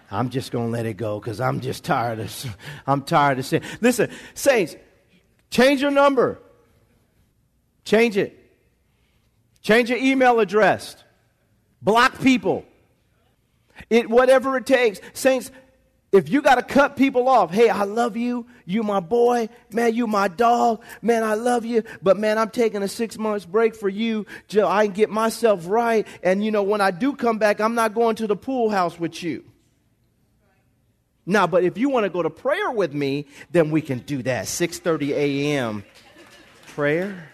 I'm 0.08 0.30
just 0.30 0.52
going 0.52 0.66
to 0.66 0.70
let 0.70 0.86
it 0.86 0.96
go 0.96 1.18
because 1.18 1.40
I'm 1.40 1.60
just 1.60 1.82
tired 1.82 2.20
of, 2.20 2.56
I'm 2.86 3.02
tired 3.02 3.40
of 3.40 3.44
saying. 3.44 3.64
Listen, 3.80 4.08
saints, 4.34 4.76
change 5.50 5.82
your 5.82 5.90
number. 5.90 6.40
Change 7.84 8.18
it. 8.18 8.38
Change 9.62 9.90
your 9.90 9.98
email 9.98 10.38
address. 10.38 10.94
Block 11.82 12.20
people. 12.20 12.64
It, 13.90 14.08
whatever 14.08 14.56
it 14.58 14.64
takes. 14.64 15.00
Saints, 15.12 15.50
if 16.12 16.28
you 16.28 16.40
got 16.40 16.54
to 16.54 16.62
cut 16.62 16.96
people 16.96 17.28
off, 17.28 17.50
hey, 17.50 17.68
I 17.68 17.84
love 17.84 18.16
you. 18.16 18.46
You 18.64 18.82
my 18.82 19.00
boy. 19.00 19.48
Man, 19.70 19.94
you 19.94 20.06
my 20.06 20.28
dog. 20.28 20.82
Man, 21.02 21.22
I 21.24 21.34
love 21.34 21.64
you. 21.64 21.82
But 22.02 22.16
man, 22.18 22.38
I'm 22.38 22.50
taking 22.50 22.82
a 22.82 22.88
six 22.88 23.18
months 23.18 23.44
break 23.44 23.74
for 23.74 23.88
you. 23.88 24.26
I 24.56 24.86
can 24.86 24.94
get 24.94 25.10
myself 25.10 25.66
right. 25.66 26.06
And 26.22 26.44
you 26.44 26.50
know, 26.50 26.62
when 26.62 26.80
I 26.80 26.90
do 26.90 27.14
come 27.14 27.38
back, 27.38 27.60
I'm 27.60 27.74
not 27.74 27.94
going 27.94 28.16
to 28.16 28.26
the 28.26 28.36
pool 28.36 28.70
house 28.70 28.98
with 28.98 29.22
you. 29.22 29.44
Now, 31.26 31.48
but 31.48 31.64
if 31.64 31.76
you 31.76 31.88
want 31.88 32.04
to 32.04 32.10
go 32.10 32.22
to 32.22 32.30
prayer 32.30 32.70
with 32.70 32.94
me, 32.94 33.26
then 33.50 33.72
we 33.72 33.82
can 33.82 33.98
do 33.98 34.22
that. 34.22 34.46
6:30 34.46 35.10
a.m. 35.10 35.84
prayer. 36.68 37.30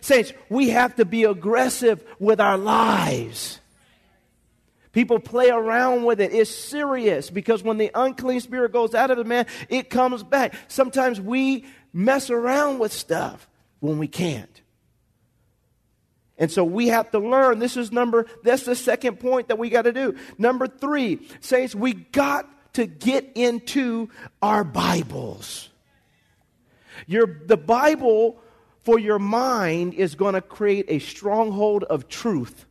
Saints, 0.00 0.32
we 0.48 0.70
have 0.70 0.96
to 0.96 1.04
be 1.04 1.22
aggressive 1.24 2.04
with 2.18 2.40
our 2.40 2.58
lives. 2.58 3.60
People 4.94 5.18
play 5.18 5.50
around 5.50 6.04
with 6.04 6.20
it. 6.20 6.32
It's 6.32 6.54
serious 6.54 7.28
because 7.28 7.64
when 7.64 7.78
the 7.78 7.90
unclean 7.94 8.40
spirit 8.40 8.72
goes 8.72 8.94
out 8.94 9.10
of 9.10 9.18
the 9.18 9.24
man, 9.24 9.46
it 9.68 9.90
comes 9.90 10.22
back. 10.22 10.54
Sometimes 10.68 11.20
we 11.20 11.66
mess 11.92 12.30
around 12.30 12.78
with 12.78 12.92
stuff 12.92 13.48
when 13.80 13.98
we 13.98 14.06
can't. 14.06 14.62
And 16.38 16.50
so 16.50 16.64
we 16.64 16.88
have 16.88 17.10
to 17.10 17.18
learn. 17.18 17.58
This 17.58 17.76
is 17.76 17.90
number, 17.90 18.26
that's 18.44 18.64
the 18.64 18.76
second 18.76 19.18
point 19.18 19.48
that 19.48 19.58
we 19.58 19.68
got 19.68 19.82
to 19.82 19.92
do. 19.92 20.16
Number 20.38 20.68
three, 20.68 21.28
saints, 21.40 21.74
we 21.74 21.92
got 21.92 22.48
to 22.74 22.86
get 22.86 23.32
into 23.34 24.08
our 24.40 24.62
Bibles. 24.62 25.70
Your, 27.08 27.40
the 27.46 27.56
Bible 27.56 28.40
for 28.84 28.98
your 29.00 29.18
mind 29.18 29.94
is 29.94 30.14
going 30.14 30.34
to 30.34 30.40
create 30.40 30.86
a 30.88 31.00
stronghold 31.00 31.82
of 31.82 32.08
truth. 32.08 32.66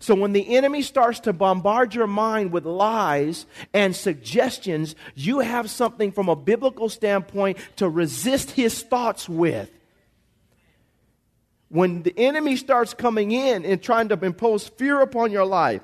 So 0.00 0.14
when 0.14 0.32
the 0.32 0.56
enemy 0.56 0.82
starts 0.82 1.20
to 1.20 1.32
bombard 1.32 1.94
your 1.94 2.06
mind 2.06 2.52
with 2.52 2.64
lies 2.64 3.46
and 3.72 3.94
suggestions, 3.94 4.94
you 5.14 5.40
have 5.40 5.70
something 5.70 6.10
from 6.12 6.28
a 6.28 6.36
biblical 6.36 6.88
standpoint 6.88 7.58
to 7.76 7.88
resist 7.88 8.50
his 8.52 8.82
thoughts 8.82 9.28
with. 9.28 9.70
When 11.68 12.02
the 12.02 12.14
enemy 12.16 12.56
starts 12.56 12.94
coming 12.94 13.32
in 13.32 13.64
and 13.64 13.82
trying 13.82 14.08
to 14.08 14.24
impose 14.24 14.68
fear 14.68 15.00
upon 15.00 15.32
your 15.32 15.46
life, 15.46 15.82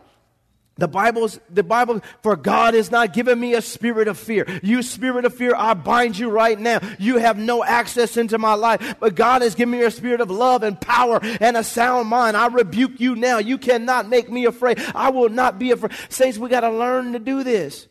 the 0.81 0.89
Bible's 0.89 1.39
the 1.51 1.63
Bible 1.63 2.01
for 2.23 2.37
God 2.37 2.75
has 2.75 2.91
not 2.91 3.13
given 3.13 3.39
me 3.39 3.55
a 3.55 3.63
spirit 3.63 4.09
of 4.09 4.19
fear. 4.19 4.47
You 4.63 4.83
spirit 4.83 5.25
of 5.25 5.35
fear, 5.35 5.55
I 5.55 5.75
bind 5.75 6.19
you 6.19 6.31
right 6.31 6.59
now. 6.59 6.81
You 6.99 7.19
have 7.19 7.39
no 7.39 7.63
access 7.63 8.17
into 8.17 8.39
my 8.39 8.55
life. 8.55 8.97
But 8.99 9.15
God 9.15 9.43
has 9.43 9.55
given 9.55 9.79
me 9.79 9.83
a 9.83 9.91
spirit 9.91 10.21
of 10.21 10.31
love 10.31 10.63
and 10.63 10.81
power 10.81 11.21
and 11.23 11.57
a 11.57 11.63
sound 11.63 12.09
mind. 12.09 12.37
I 12.37 12.47
rebuke 12.47 12.99
you 12.99 13.15
now. 13.15 13.39
You 13.39 13.59
cannot 13.59 14.09
make 14.09 14.31
me 14.31 14.47
afraid. 14.47 14.81
I 14.95 15.11
will 15.11 15.29
not 15.29 15.59
be 15.59 15.71
afraid. 15.71 15.93
Saints, 16.09 16.39
we 16.39 16.49
got 16.49 16.61
to 16.61 16.71
learn 16.71 17.13
to 17.13 17.19
do 17.19 17.45
this. 17.45 17.87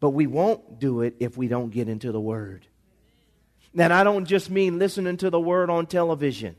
But 0.00 0.10
we 0.10 0.26
won't 0.26 0.78
do 0.78 1.02
it 1.02 1.16
if 1.20 1.36
we 1.36 1.48
don't 1.48 1.70
get 1.70 1.88
into 1.88 2.12
the 2.12 2.20
word. 2.20 2.66
And 3.76 3.92
I 3.92 4.02
don't 4.04 4.24
just 4.24 4.50
mean 4.50 4.78
listening 4.78 5.16
to 5.18 5.30
the 5.30 5.40
word 5.40 5.70
on 5.70 5.86
television. 5.86 6.56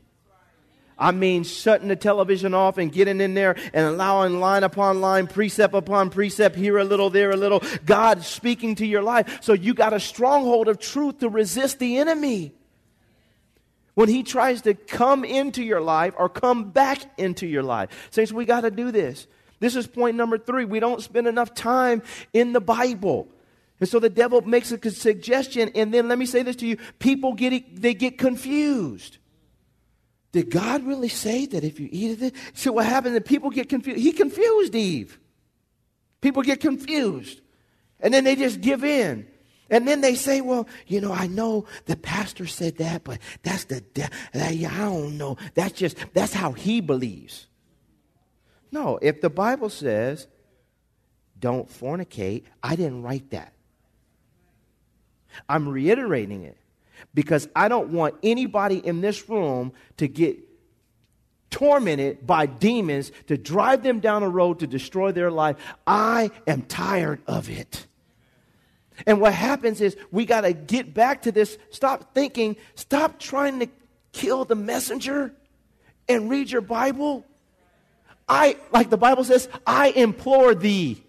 I 1.00 1.12
mean 1.12 1.44
shutting 1.44 1.88
the 1.88 1.96
television 1.96 2.52
off 2.52 2.76
and 2.76 2.92
getting 2.92 3.22
in 3.22 3.32
there 3.32 3.56
and 3.72 3.86
allowing 3.86 4.38
line 4.38 4.62
upon 4.62 5.00
line, 5.00 5.26
precept 5.26 5.74
upon 5.74 6.10
precept, 6.10 6.54
here 6.54 6.76
a 6.76 6.84
little, 6.84 7.08
there 7.08 7.30
a 7.30 7.36
little, 7.36 7.62
God 7.86 8.22
speaking 8.22 8.74
to 8.76 8.86
your 8.86 9.02
life. 9.02 9.38
So 9.40 9.54
you 9.54 9.72
got 9.72 9.94
a 9.94 10.00
stronghold 10.00 10.68
of 10.68 10.78
truth 10.78 11.20
to 11.20 11.30
resist 11.30 11.78
the 11.78 11.96
enemy. 11.96 12.52
When 13.94 14.08
he 14.08 14.22
tries 14.22 14.62
to 14.62 14.74
come 14.74 15.24
into 15.24 15.62
your 15.62 15.80
life 15.80 16.14
or 16.16 16.28
come 16.28 16.70
back 16.70 17.00
into 17.18 17.46
your 17.46 17.62
life. 17.62 18.08
Saints, 18.10 18.32
we 18.32 18.44
got 18.44 18.60
to 18.60 18.70
do 18.70 18.92
this. 18.92 19.26
This 19.58 19.76
is 19.76 19.86
point 19.86 20.16
number 20.16 20.38
three. 20.38 20.64
We 20.64 20.80
don't 20.80 21.02
spend 21.02 21.26
enough 21.26 21.54
time 21.54 22.02
in 22.32 22.52
the 22.52 22.60
Bible. 22.60 23.28
And 23.78 23.88
so 23.88 23.98
the 23.98 24.10
devil 24.10 24.42
makes 24.42 24.70
a 24.72 24.90
suggestion, 24.90 25.70
and 25.74 25.92
then 25.92 26.08
let 26.08 26.18
me 26.18 26.26
say 26.26 26.42
this 26.42 26.56
to 26.56 26.66
you 26.66 26.76
people 26.98 27.32
get, 27.32 27.80
they 27.80 27.94
get 27.94 28.18
confused. 28.18 29.18
Did 30.32 30.50
God 30.50 30.84
really 30.84 31.08
say 31.08 31.46
that 31.46 31.64
if 31.64 31.80
you 31.80 31.88
eat 31.90 32.12
of 32.12 32.22
it? 32.22 32.34
So 32.54 32.72
what 32.72 32.86
happened? 32.86 33.16
That 33.16 33.24
people 33.24 33.50
get 33.50 33.68
confused. 33.68 34.00
He 34.00 34.12
confused 34.12 34.74
Eve. 34.74 35.18
People 36.20 36.42
get 36.42 36.60
confused. 36.60 37.40
And 37.98 38.14
then 38.14 38.24
they 38.24 38.36
just 38.36 38.60
give 38.60 38.84
in. 38.84 39.26
And 39.70 39.86
then 39.86 40.00
they 40.00 40.14
say, 40.14 40.40
well, 40.40 40.68
you 40.86 41.00
know, 41.00 41.12
I 41.12 41.26
know 41.26 41.66
the 41.86 41.96
pastor 41.96 42.46
said 42.46 42.78
that, 42.78 43.04
but 43.04 43.18
that's 43.42 43.64
the, 43.64 43.80
de- 43.80 44.08
I 44.34 44.56
don't 44.56 45.16
know. 45.16 45.36
That's 45.54 45.72
just, 45.72 45.96
that's 46.12 46.32
how 46.32 46.52
he 46.52 46.80
believes. 46.80 47.46
No, 48.72 48.98
if 49.00 49.20
the 49.20 49.30
Bible 49.30 49.68
says, 49.68 50.26
don't 51.38 51.68
fornicate, 51.68 52.44
I 52.62 52.76
didn't 52.76 53.02
write 53.02 53.30
that. 53.30 53.52
I'm 55.48 55.68
reiterating 55.68 56.42
it 56.42 56.59
because 57.14 57.48
I 57.54 57.68
don't 57.68 57.90
want 57.90 58.14
anybody 58.22 58.78
in 58.78 59.00
this 59.00 59.28
room 59.28 59.72
to 59.96 60.08
get 60.08 60.38
tormented 61.50 62.26
by 62.26 62.46
demons 62.46 63.10
to 63.26 63.36
drive 63.36 63.82
them 63.82 64.00
down 64.00 64.22
a 64.22 64.28
road 64.28 64.60
to 64.60 64.66
destroy 64.66 65.12
their 65.12 65.30
life. 65.30 65.56
I 65.86 66.30
am 66.46 66.62
tired 66.62 67.20
of 67.26 67.50
it. 67.50 67.86
And 69.06 69.20
what 69.20 69.32
happens 69.32 69.80
is 69.80 69.96
we 70.10 70.26
got 70.26 70.42
to 70.42 70.52
get 70.52 70.94
back 70.94 71.22
to 71.22 71.32
this. 71.32 71.58
Stop 71.70 72.14
thinking, 72.14 72.56
stop 72.74 73.18
trying 73.18 73.60
to 73.60 73.68
kill 74.12 74.44
the 74.44 74.54
messenger 74.54 75.32
and 76.08 76.28
read 76.30 76.50
your 76.50 76.60
Bible. 76.60 77.24
I, 78.28 78.56
like 78.72 78.90
the 78.90 78.96
Bible 78.96 79.24
says, 79.24 79.48
I 79.66 79.88
implore 79.90 80.54
thee. 80.54 81.02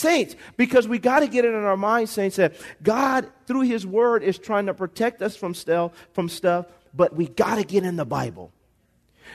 Saints, 0.00 0.34
because 0.56 0.88
we 0.88 0.98
got 0.98 1.20
to 1.20 1.28
get 1.28 1.44
it 1.44 1.54
in 1.54 1.64
our 1.64 1.76
minds, 1.76 2.10
saints, 2.10 2.36
that 2.36 2.54
God, 2.82 3.30
through 3.46 3.62
His 3.62 3.86
Word, 3.86 4.22
is 4.22 4.38
trying 4.38 4.66
to 4.66 4.74
protect 4.74 5.22
us 5.22 5.36
from 5.36 5.54
stuff, 5.54 5.92
from 6.12 6.28
stuff 6.28 6.66
but 6.94 7.14
we 7.14 7.28
got 7.28 7.56
to 7.56 7.64
get 7.64 7.84
in 7.84 7.96
the 7.96 8.04
Bible. 8.04 8.52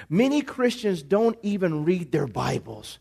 Many 0.09 0.41
Christians 0.41 1.01
don't 1.01 1.37
even 1.41 1.85
read 1.85 2.11
their 2.11 2.27
Bibles. 2.27 2.99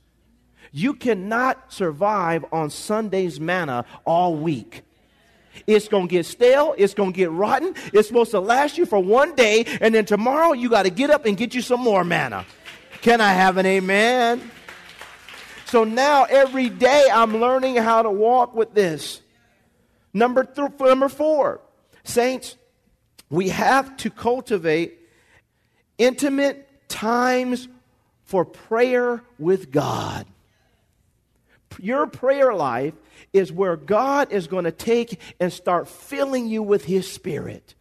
You 0.73 0.95
cannot 0.95 1.73
survive 1.73 2.45
on 2.53 2.71
Sunday's 2.71 3.41
manna 3.41 3.85
all 4.05 4.37
week. 4.37 4.83
It's 5.67 5.87
going 5.89 6.09
to 6.09 6.11
get 6.11 6.27
stale. 6.27 6.75
It's 6.77 6.95
going 6.95 7.13
to 7.13 7.17
get 7.17 7.31
rotten. 7.31 7.75
It's 7.93 8.09
supposed 8.09 8.33
to 8.33 8.41
last 8.41 8.77
you 8.77 8.87
for 8.87 8.99
one 8.99 9.35
day, 9.35 9.65
and 9.81 9.95
then 9.95 10.05
tomorrow 10.05 10.53
you 10.53 10.69
got 10.69 10.83
to 10.83 10.91
get 10.91 11.11
up 11.11 11.27
and 11.27 11.37
get 11.37 11.55
you 11.55 11.63
some 11.63 11.81
more 11.81 12.05
manna. 12.05 12.45
Can 13.03 13.21
I 13.21 13.33
have 13.33 13.57
an 13.57 13.67
amen? 13.67 14.51
So 15.67 15.85
now 15.85 16.25
every 16.25 16.69
day 16.69 17.09
I'm 17.13 17.41
learning 17.41 17.77
how 17.77 18.03
to 18.03 18.11
walk 18.11 18.55
with 18.55 18.75
this. 18.75 19.21
Number, 20.13 20.45
th- 20.45 20.79
number 20.79 21.09
four, 21.09 21.61
saints, 22.05 22.57
we 23.31 23.49
have 23.49 23.97
to 23.99 24.11
cultivate 24.11 24.99
intimate 25.99 26.89
times 26.89 27.69
for 28.25 28.45
prayer 28.45 29.23
with 29.39 29.71
God. 29.71 30.27
Your 31.81 32.07
prayer 32.07 32.55
life 32.55 32.95
is 33.33 33.51
where 33.51 33.77
God 33.77 34.33
is 34.33 34.47
going 34.47 34.65
to 34.65 34.73
take 34.73 35.19
and 35.41 35.53
start 35.53 35.89
filling 35.89 36.47
you 36.47 36.63
with 36.63 36.85
His 36.85 37.11
Spirit 37.11 37.75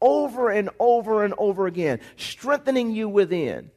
over 0.00 0.50
and 0.50 0.70
over 0.78 1.24
and 1.24 1.34
over 1.38 1.66
again, 1.66 2.00
strengthening 2.16 2.92
you 2.92 3.08
within. 3.08 3.70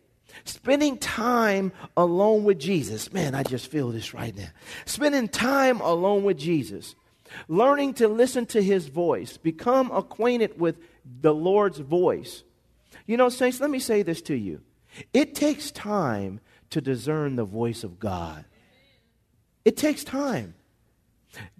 Spending 0.45 0.97
time 0.97 1.71
alone 1.95 2.43
with 2.43 2.59
Jesus. 2.59 3.13
Man, 3.13 3.35
I 3.35 3.43
just 3.43 3.67
feel 3.67 3.89
this 3.89 4.13
right 4.13 4.35
now. 4.35 4.49
Spending 4.85 5.27
time 5.27 5.79
alone 5.81 6.23
with 6.23 6.37
Jesus. 6.37 6.95
Learning 7.47 7.93
to 7.95 8.07
listen 8.07 8.45
to 8.47 8.61
his 8.61 8.87
voice. 8.87 9.37
Become 9.37 9.91
acquainted 9.91 10.59
with 10.59 10.77
the 11.21 11.33
Lord's 11.33 11.79
voice. 11.79 12.43
You 13.05 13.17
know, 13.17 13.29
Saints, 13.29 13.59
let 13.59 13.69
me 13.69 13.79
say 13.79 14.03
this 14.03 14.21
to 14.23 14.35
you. 14.35 14.61
It 15.13 15.35
takes 15.35 15.71
time 15.71 16.39
to 16.69 16.81
discern 16.81 17.35
the 17.35 17.45
voice 17.45 17.83
of 17.83 17.99
God. 17.99 18.45
It 19.65 19.77
takes 19.77 20.03
time. 20.03 20.55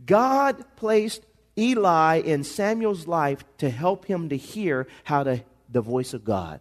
God 0.05 0.63
placed 0.75 1.25
Eli 1.57 2.17
in 2.17 2.43
Samuel's 2.43 3.07
life 3.07 3.43
to 3.59 3.69
help 3.69 4.05
him 4.05 4.29
to 4.29 4.37
hear 4.37 4.87
how 5.03 5.23
to 5.23 5.43
the 5.69 5.81
voice 5.81 6.13
of 6.13 6.23
God. 6.23 6.59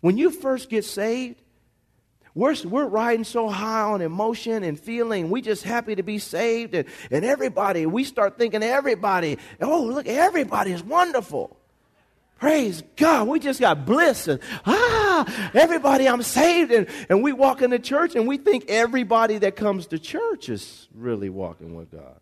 When 0.00 0.16
you 0.16 0.30
first 0.30 0.70
get 0.70 0.84
saved, 0.84 1.40
we're, 2.34 2.54
we're 2.64 2.86
riding 2.86 3.24
so 3.24 3.48
high 3.48 3.82
on 3.82 4.00
emotion 4.00 4.62
and 4.62 4.78
feeling. 4.78 5.28
We 5.28 5.42
just 5.42 5.64
happy 5.64 5.96
to 5.96 6.04
be 6.04 6.18
saved. 6.18 6.74
And, 6.74 6.88
and 7.10 7.24
everybody, 7.24 7.84
we 7.84 8.04
start 8.04 8.38
thinking 8.38 8.62
everybody, 8.62 9.38
oh, 9.60 9.82
look, 9.82 10.06
everybody 10.06 10.72
is 10.72 10.82
wonderful. 10.82 11.56
Praise 12.38 12.84
God. 12.94 13.26
We 13.26 13.40
just 13.40 13.58
got 13.58 13.84
bliss 13.84 14.28
and 14.28 14.38
ah, 14.64 15.50
everybody, 15.52 16.08
I'm 16.08 16.22
saved. 16.22 16.70
And, 16.70 16.86
and 17.08 17.24
we 17.24 17.32
walk 17.32 17.62
into 17.62 17.80
church 17.80 18.14
and 18.14 18.28
we 18.28 18.36
think 18.36 18.66
everybody 18.68 19.38
that 19.38 19.56
comes 19.56 19.88
to 19.88 19.98
church 19.98 20.48
is 20.48 20.86
really 20.94 21.30
walking 21.30 21.74
with 21.74 21.90
God. 21.90 22.20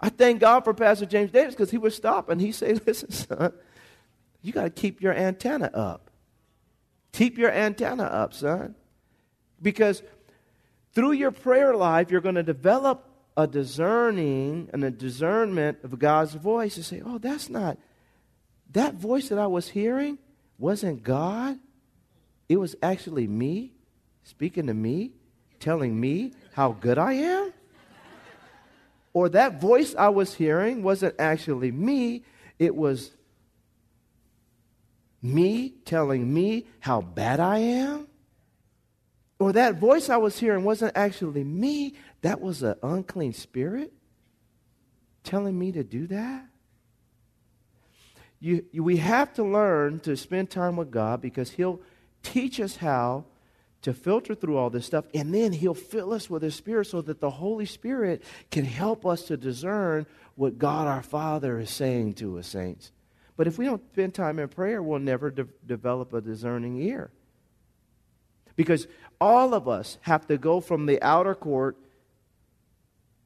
I 0.00 0.10
thank 0.10 0.38
God 0.38 0.62
for 0.62 0.72
Pastor 0.72 1.06
James 1.06 1.32
Davis 1.32 1.54
because 1.54 1.72
he 1.72 1.78
would 1.78 1.92
stop 1.92 2.28
and 2.28 2.40
he 2.40 2.52
say, 2.52 2.74
listen, 2.86 3.10
son, 3.10 3.52
you 4.42 4.52
got 4.52 4.64
to 4.64 4.70
keep 4.70 5.00
your 5.00 5.12
antenna 5.12 5.70
up. 5.74 6.10
Keep 7.12 7.38
your 7.38 7.50
antenna 7.50 8.04
up, 8.04 8.34
son. 8.34 8.74
Because 9.60 10.02
through 10.92 11.12
your 11.12 11.30
prayer 11.30 11.74
life, 11.74 12.10
you're 12.10 12.20
going 12.20 12.34
to 12.36 12.42
develop 12.42 13.04
a 13.36 13.46
discerning 13.46 14.68
and 14.72 14.84
a 14.84 14.90
discernment 14.90 15.78
of 15.82 15.98
God's 15.98 16.34
voice 16.34 16.76
and 16.76 16.84
say, 16.84 17.02
oh, 17.04 17.18
that's 17.18 17.48
not 17.48 17.78
that 18.72 18.94
voice 18.94 19.28
that 19.28 19.38
I 19.38 19.46
was 19.46 19.68
hearing 19.68 20.18
wasn't 20.58 21.02
God. 21.02 21.58
It 22.48 22.56
was 22.56 22.76
actually 22.82 23.26
me 23.26 23.72
speaking 24.24 24.66
to 24.66 24.74
me, 24.74 25.12
telling 25.60 25.98
me 25.98 26.32
how 26.52 26.72
good 26.72 26.98
I 26.98 27.14
am. 27.14 27.52
Or 29.14 29.28
that 29.30 29.60
voice 29.60 29.94
I 29.96 30.08
was 30.08 30.34
hearing 30.34 30.82
wasn't 30.82 31.14
actually 31.18 31.72
me, 31.72 32.24
it 32.58 32.74
was 32.74 33.12
me 35.22 35.70
telling 35.84 36.32
me 36.32 36.66
how 36.80 37.00
bad 37.00 37.40
I 37.40 37.58
am. 37.58 38.06
Or 39.38 39.52
that 39.52 39.76
voice 39.76 40.08
I 40.08 40.16
was 40.16 40.38
hearing 40.38 40.64
wasn't 40.64 40.96
actually 40.96 41.44
me, 41.44 41.94
that 42.22 42.40
was 42.40 42.62
an 42.62 42.74
unclean 42.82 43.32
spirit 43.32 43.92
telling 45.22 45.58
me 45.58 45.70
to 45.72 45.84
do 45.84 46.06
that 46.08 46.48
you, 48.40 48.64
you, 48.70 48.84
we 48.84 48.98
have 48.98 49.32
to 49.34 49.44
learn 49.44 50.00
to 50.00 50.16
spend 50.16 50.50
time 50.50 50.76
with 50.76 50.90
God 50.90 51.20
because 51.20 51.50
He'll 51.50 51.80
teach 52.22 52.60
us 52.60 52.76
how 52.76 53.24
to 53.82 53.92
filter 53.92 54.34
through 54.34 54.56
all 54.56 54.70
this 54.70 54.86
stuff, 54.86 55.04
and 55.14 55.34
then 55.34 55.52
He'll 55.52 55.74
fill 55.74 56.12
us 56.12 56.28
with 56.28 56.42
His 56.42 56.54
Spirit 56.54 56.86
so 56.86 57.00
that 57.02 57.20
the 57.20 57.30
Holy 57.30 57.66
Spirit 57.66 58.22
can 58.50 58.64
help 58.64 59.06
us 59.06 59.22
to 59.24 59.36
discern 59.36 60.06
what 60.34 60.58
God 60.58 60.86
our 60.86 61.02
Father 61.02 61.58
is 61.58 61.70
saying 61.70 62.14
to 62.14 62.38
us, 62.38 62.48
saints. 62.48 62.92
But 63.38 63.46
if 63.46 63.56
we 63.56 63.64
don't 63.64 63.82
spend 63.92 64.14
time 64.14 64.40
in 64.40 64.48
prayer, 64.48 64.82
we'll 64.82 64.98
never 64.98 65.30
de- 65.30 65.46
develop 65.64 66.12
a 66.12 66.20
discerning 66.20 66.76
ear. 66.82 67.12
Because 68.56 68.88
all 69.20 69.54
of 69.54 69.68
us 69.68 69.96
have 70.02 70.26
to 70.26 70.36
go 70.36 70.60
from 70.60 70.86
the 70.86 71.00
outer 71.00 71.36
court 71.36 71.76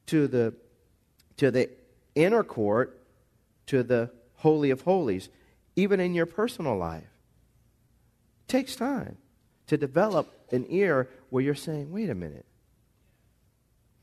to 0.05 0.27
the, 0.27 0.53
to 1.37 1.49
the 1.49 1.67
inner 2.13 2.43
court 2.43 3.01
to 3.65 3.81
the 3.81 4.11
Holy 4.35 4.69
of 4.69 4.81
Holies, 4.81 5.29
even 5.75 5.99
in 5.99 6.13
your 6.13 6.27
personal 6.27 6.77
life. 6.77 7.01
It 7.01 8.47
takes 8.47 8.75
time 8.75 9.17
to 9.65 9.77
develop 9.77 10.31
an 10.51 10.67
ear 10.69 11.09
where 11.31 11.43
you're 11.43 11.55
saying, 11.55 11.91
wait 11.91 12.11
a 12.11 12.15
minute. 12.15 12.45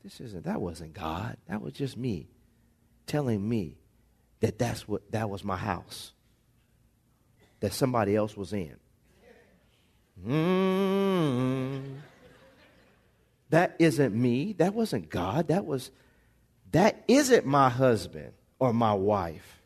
This 0.03 0.19
isn't, 0.19 0.43
that 0.43 0.59
wasn't 0.59 0.93
God. 0.93 1.37
That 1.47 1.61
was 1.61 1.71
just 1.71 1.95
me 1.95 2.27
telling 3.07 3.47
me 3.47 3.77
that 4.41 4.59
that's 4.59 4.87
what, 4.87 5.09
that 5.11 5.29
was 5.29 5.43
my 5.43 5.55
house 5.55 6.11
that 7.61 7.73
somebody 7.73 8.15
else 8.15 8.35
was 8.35 8.53
in. 8.53 8.75
Mm. 10.27 11.97
That 13.49 13.75
isn't 13.79 14.13
me. 14.13 14.53
That 14.53 14.73
wasn't 14.73 15.09
God. 15.09 15.47
That 15.47 15.65
was, 15.65 15.91
that 16.71 17.03
isn't 17.07 17.45
my 17.45 17.69
husband 17.69 18.33
or 18.59 18.73
my 18.73 18.93
wife 18.93 19.61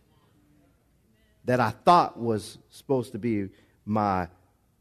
that 1.45 1.59
I 1.59 1.69
thought 1.69 2.19
was 2.19 2.57
supposed 2.69 3.11
to 3.13 3.19
be 3.19 3.49
my 3.85 4.27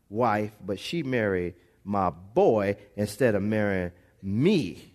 wife, 0.09 0.53
but 0.65 0.79
she 0.79 1.03
married 1.03 1.55
my 1.85 2.11
boy 2.11 2.77
instead 2.97 3.35
of 3.35 3.43
marrying 3.43 3.93
me. 4.23 4.93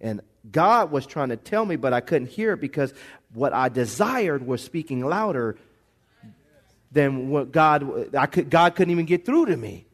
And 0.00 0.20
God 0.50 0.90
was 0.90 1.06
trying 1.06 1.28
to 1.30 1.36
tell 1.36 1.64
me, 1.64 1.76
but 1.76 1.92
I 1.92 2.00
couldn't 2.00 2.28
hear 2.28 2.52
it 2.52 2.60
because 2.60 2.94
what 3.34 3.52
I 3.52 3.68
desired 3.68 4.46
was 4.46 4.62
speaking 4.62 5.04
louder 5.04 5.56
than 6.92 7.28
what 7.28 7.52
God, 7.52 8.14
I 8.14 8.26
could, 8.26 8.50
God 8.50 8.74
couldn't 8.74 8.90
even 8.92 9.06
get 9.06 9.24
through 9.24 9.46
to 9.46 9.56
me. 9.56 9.86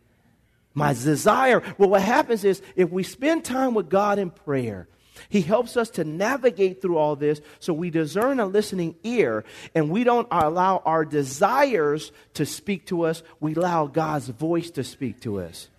My 0.73 0.93
desire. 0.93 1.63
Well, 1.79 1.89
what 1.89 2.03
happens 2.03 2.45
is 2.45 2.61
if 2.77 2.91
we 2.91 3.03
spend 3.03 3.45
time 3.45 3.75
with 3.75 3.89
God 3.89 4.19
in 4.19 4.31
prayer, 4.31 4.89
he 5.31 5.41
helps 5.41 5.77
us 5.77 5.91
to 5.91 6.05
navigate 6.05 6.83
through 6.83 6.99
all 6.99 7.17
this 7.17 7.41
so 7.59 7.73
we 7.73 7.91
discern 7.91 8.39
a 8.41 8.47
listening 8.47 8.95
ear 9.03 9.45
and 9.75 9.91
we 9.91 10.05
don't 10.05 10.29
allow 10.31 10.83
our 10.85 11.05
desires 11.05 12.13
to 12.35 12.45
speak 12.45 12.87
to 12.87 13.03
us. 13.03 13.23
We 13.41 13.55
allow 13.55 13.87
God's 13.87 14.29
voice 14.29 14.71
to 14.73 14.85
speak 14.85 15.21
to 15.23 15.41
us. 15.41 15.71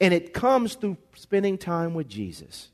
And 0.00 0.12
it 0.12 0.32
comes 0.32 0.74
through 0.74 0.96
spending 1.14 1.58
time 1.58 1.94
with 1.94 2.08
Jesus. 2.08 2.71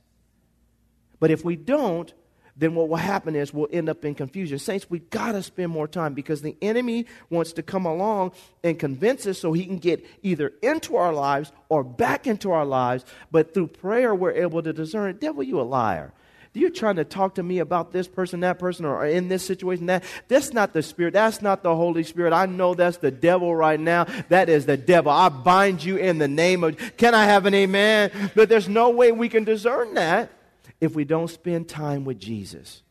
But 1.20 1.30
if 1.30 1.44
we 1.44 1.56
don't, 1.56 2.12
then 2.58 2.74
what 2.74 2.88
will 2.88 2.96
happen 2.96 3.36
is 3.36 3.54
we'll 3.54 3.68
end 3.70 3.88
up 3.88 4.04
in 4.04 4.16
confusion. 4.16 4.58
Saints, 4.58 4.90
we 4.90 4.98
got 4.98 5.32
to 5.32 5.42
spend 5.42 5.70
more 5.70 5.86
time 5.86 6.12
because 6.12 6.42
the 6.42 6.56
enemy 6.60 7.06
wants 7.30 7.52
to 7.52 7.62
come 7.62 7.86
along 7.86 8.32
and 8.64 8.78
convince 8.78 9.26
us 9.26 9.38
so 9.38 9.52
he 9.52 9.64
can 9.64 9.78
get 9.78 10.04
either 10.22 10.52
into 10.60 10.96
our 10.96 11.12
lives 11.12 11.52
or 11.68 11.84
back 11.84 12.26
into 12.26 12.50
our 12.50 12.64
lives. 12.64 13.04
But 13.30 13.54
through 13.54 13.68
prayer, 13.68 14.12
we're 14.12 14.32
able 14.32 14.62
to 14.62 14.72
discern, 14.72 15.16
devil, 15.18 15.44
you 15.44 15.60
a 15.60 15.62
liar. 15.62 16.12
You're 16.54 16.70
trying 16.70 16.96
to 16.96 17.04
talk 17.04 17.36
to 17.36 17.42
me 17.44 17.60
about 17.60 17.92
this 17.92 18.08
person, 18.08 18.40
that 18.40 18.58
person, 18.58 18.84
or 18.84 19.06
in 19.06 19.28
this 19.28 19.46
situation, 19.46 19.86
that. 19.86 20.02
That's 20.26 20.52
not 20.52 20.72
the 20.72 20.82
Spirit. 20.82 21.14
That's 21.14 21.40
not 21.40 21.62
the 21.62 21.76
Holy 21.76 22.02
Spirit. 22.02 22.32
I 22.32 22.46
know 22.46 22.74
that's 22.74 22.96
the 22.96 23.12
devil 23.12 23.54
right 23.54 23.78
now. 23.78 24.06
That 24.28 24.48
is 24.48 24.66
the 24.66 24.76
devil. 24.76 25.12
I 25.12 25.28
bind 25.28 25.84
you 25.84 25.98
in 25.98 26.18
the 26.18 26.26
name 26.26 26.64
of. 26.64 26.96
Can 26.96 27.14
I 27.14 27.26
have 27.26 27.46
an 27.46 27.54
amen? 27.54 28.32
But 28.34 28.48
there's 28.48 28.68
no 28.68 28.90
way 28.90 29.12
we 29.12 29.28
can 29.28 29.44
discern 29.44 29.94
that 29.94 30.32
if 30.80 30.94
we 30.94 31.04
don't 31.04 31.28
spend 31.28 31.68
time 31.68 32.04
with 32.04 32.18
Jesus. 32.18 32.82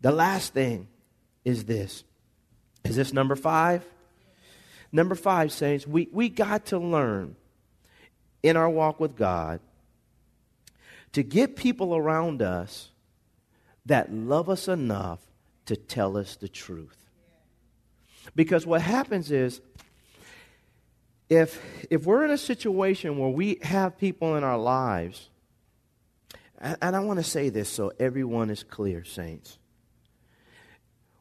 The 0.00 0.12
last 0.12 0.54
thing 0.54 0.88
is 1.44 1.64
this. 1.64 2.04
Is 2.84 2.96
this 2.96 3.12
number 3.12 3.36
five? 3.36 3.84
Number 4.90 5.14
five, 5.14 5.52
saints, 5.52 5.86
we, 5.86 6.08
we 6.12 6.28
got 6.28 6.66
to 6.66 6.78
learn 6.78 7.36
in 8.42 8.56
our 8.56 8.70
walk 8.70 9.00
with 9.00 9.16
God 9.16 9.60
to 11.12 11.22
get 11.22 11.56
people 11.56 11.94
around 11.94 12.40
us 12.40 12.90
that 13.86 14.12
love 14.12 14.48
us 14.48 14.68
enough 14.68 15.20
to 15.66 15.76
tell 15.76 16.16
us 16.16 16.36
the 16.36 16.48
truth. 16.48 16.96
Because 18.34 18.66
what 18.66 18.80
happens 18.80 19.30
is, 19.30 19.60
if, 21.28 21.60
if 21.90 22.06
we're 22.06 22.24
in 22.24 22.30
a 22.30 22.38
situation 22.38 23.18
where 23.18 23.28
we 23.28 23.58
have 23.62 23.98
people 23.98 24.36
in 24.36 24.44
our 24.44 24.58
lives, 24.58 25.28
and, 26.60 26.96
I 26.96 27.00
want 27.00 27.18
to 27.18 27.24
say 27.24 27.48
this 27.48 27.68
so 27.68 27.92
everyone 27.98 28.50
is 28.50 28.62
clear, 28.62 29.04
saints. 29.04 29.58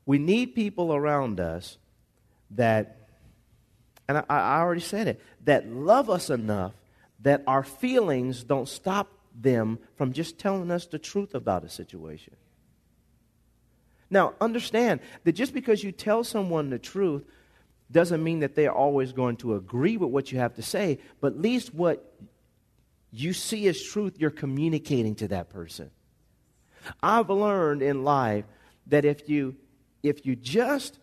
We 0.06 0.18
need 0.18 0.56
people 0.56 0.94
around 0.94 1.40
us 1.40 1.78
that, 2.52 3.10
and 4.08 4.18
I, 4.18 4.24
I 4.30 4.60
already 4.60 4.82
said 4.82 5.08
it, 5.08 5.22
that 5.46 5.68
love 5.70 6.10
us 6.10 6.30
enough 6.30 6.74
that 7.22 7.44
our 7.48 7.64
feelings 7.64 8.44
don't 8.44 8.68
stop 8.68 9.10
them 9.40 9.80
from 9.96 10.14
just 10.14 10.40
telling 10.40 10.72
us 10.72 10.86
the 10.86 11.00
truth 11.00 11.36
about 11.36 11.64
a 11.64 11.70
situation. 11.70 12.36
Now, 14.10 14.34
understand 14.40 15.02
that 15.26 15.34
just 15.34 15.54
because 15.54 15.84
you 15.84 15.92
tell 15.92 16.24
someone 16.24 16.70
the 16.70 16.80
truth 16.80 17.26
doesn't 17.92 18.24
mean 18.24 18.40
that 18.40 18.56
they're 18.56 18.72
always 18.72 19.12
going 19.12 19.38
to 19.38 19.56
agree 19.56 19.98
with 19.98 20.10
what 20.10 20.32
you 20.32 20.40
have 20.40 20.56
to 20.56 20.62
say, 20.62 21.00
but 21.20 21.34
at 21.34 21.42
least 21.42 21.74
what 21.74 22.14
you 23.12 23.34
see 23.34 23.68
as 23.68 23.82
truth, 23.82 24.16
you're 24.18 24.30
communicating 24.30 25.16
to 25.16 25.28
that 25.30 25.50
person. 25.50 25.92
I've 27.02 27.30
learned 27.30 27.82
in 27.82 28.04
life 28.04 28.46
that 28.88 29.06
if 29.06 29.30
you 29.30 29.56
if 30.04 30.26
you 30.26 30.36
just 30.36 31.00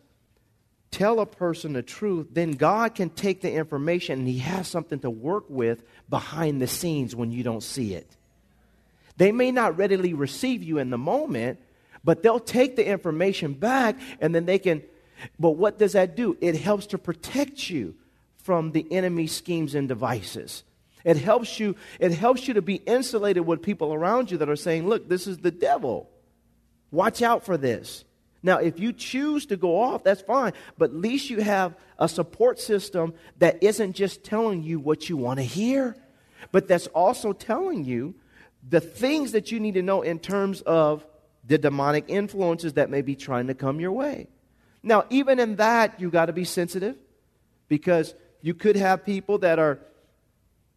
tell 0.90 1.18
a 1.18 1.26
person 1.26 1.72
the 1.72 1.82
truth, 1.82 2.28
then 2.30 2.52
God 2.52 2.94
can 2.94 3.10
take 3.10 3.40
the 3.40 3.52
information 3.52 4.20
and 4.20 4.28
He 4.28 4.38
has 4.38 4.68
something 4.68 5.00
to 5.00 5.10
work 5.10 5.44
with 5.48 5.82
behind 6.08 6.62
the 6.62 6.68
scenes 6.68 7.16
when 7.16 7.32
you 7.32 7.42
don't 7.42 7.62
see 7.62 7.94
it. 7.94 8.16
They 9.16 9.32
may 9.32 9.50
not 9.50 9.76
readily 9.76 10.14
receive 10.14 10.62
you 10.62 10.78
in 10.78 10.90
the 10.90 10.98
moment, 10.98 11.58
but 12.04 12.22
they'll 12.22 12.40
take 12.40 12.76
the 12.76 12.86
information 12.86 13.54
back 13.54 13.98
and 14.20 14.34
then 14.34 14.46
they 14.46 14.58
can. 14.58 14.82
But 15.38 15.52
what 15.52 15.78
does 15.78 15.92
that 15.92 16.16
do? 16.16 16.36
It 16.40 16.56
helps 16.56 16.86
to 16.88 16.98
protect 16.98 17.68
you 17.68 17.94
from 18.38 18.72
the 18.72 18.86
enemy's 18.92 19.32
schemes 19.32 19.74
and 19.74 19.88
devices. 19.88 20.64
It 21.04 21.18
helps 21.18 21.60
you, 21.60 21.76
it 22.00 22.12
helps 22.12 22.48
you 22.48 22.54
to 22.54 22.62
be 22.62 22.76
insulated 22.76 23.46
with 23.46 23.62
people 23.62 23.92
around 23.92 24.30
you 24.30 24.38
that 24.38 24.48
are 24.48 24.56
saying, 24.56 24.88
look, 24.88 25.08
this 25.08 25.26
is 25.26 25.38
the 25.38 25.50
devil. 25.50 26.08
Watch 26.90 27.20
out 27.20 27.44
for 27.44 27.56
this. 27.56 28.04
Now, 28.42 28.58
if 28.58 28.78
you 28.78 28.92
choose 28.92 29.46
to 29.46 29.56
go 29.56 29.80
off, 29.80 30.04
that's 30.04 30.22
fine, 30.22 30.52
but 30.76 30.90
at 30.90 30.96
least 30.96 31.30
you 31.30 31.40
have 31.40 31.74
a 31.98 32.08
support 32.08 32.60
system 32.60 33.14
that 33.38 33.62
isn't 33.62 33.94
just 33.94 34.22
telling 34.22 34.62
you 34.62 34.78
what 34.78 35.08
you 35.08 35.16
want 35.16 35.38
to 35.38 35.44
hear, 35.44 35.96
but 36.52 36.68
that's 36.68 36.86
also 36.88 37.32
telling 37.32 37.84
you 37.84 38.14
the 38.68 38.80
things 38.80 39.32
that 39.32 39.50
you 39.50 39.60
need 39.60 39.74
to 39.74 39.82
know 39.82 40.02
in 40.02 40.18
terms 40.18 40.60
of 40.62 41.06
the 41.46 41.58
demonic 41.58 42.04
influences 42.08 42.74
that 42.74 42.90
may 42.90 43.02
be 43.02 43.14
trying 43.14 43.46
to 43.46 43.54
come 43.54 43.80
your 43.80 43.92
way. 43.92 44.28
Now, 44.82 45.04
even 45.10 45.38
in 45.38 45.56
that, 45.56 45.98
you 46.00 46.10
got 46.10 46.26
to 46.26 46.32
be 46.32 46.44
sensitive 46.44 46.96
because 47.68 48.14
you 48.42 48.52
could 48.52 48.76
have 48.76 49.04
people 49.04 49.38
that 49.38 49.58
are 49.58 49.80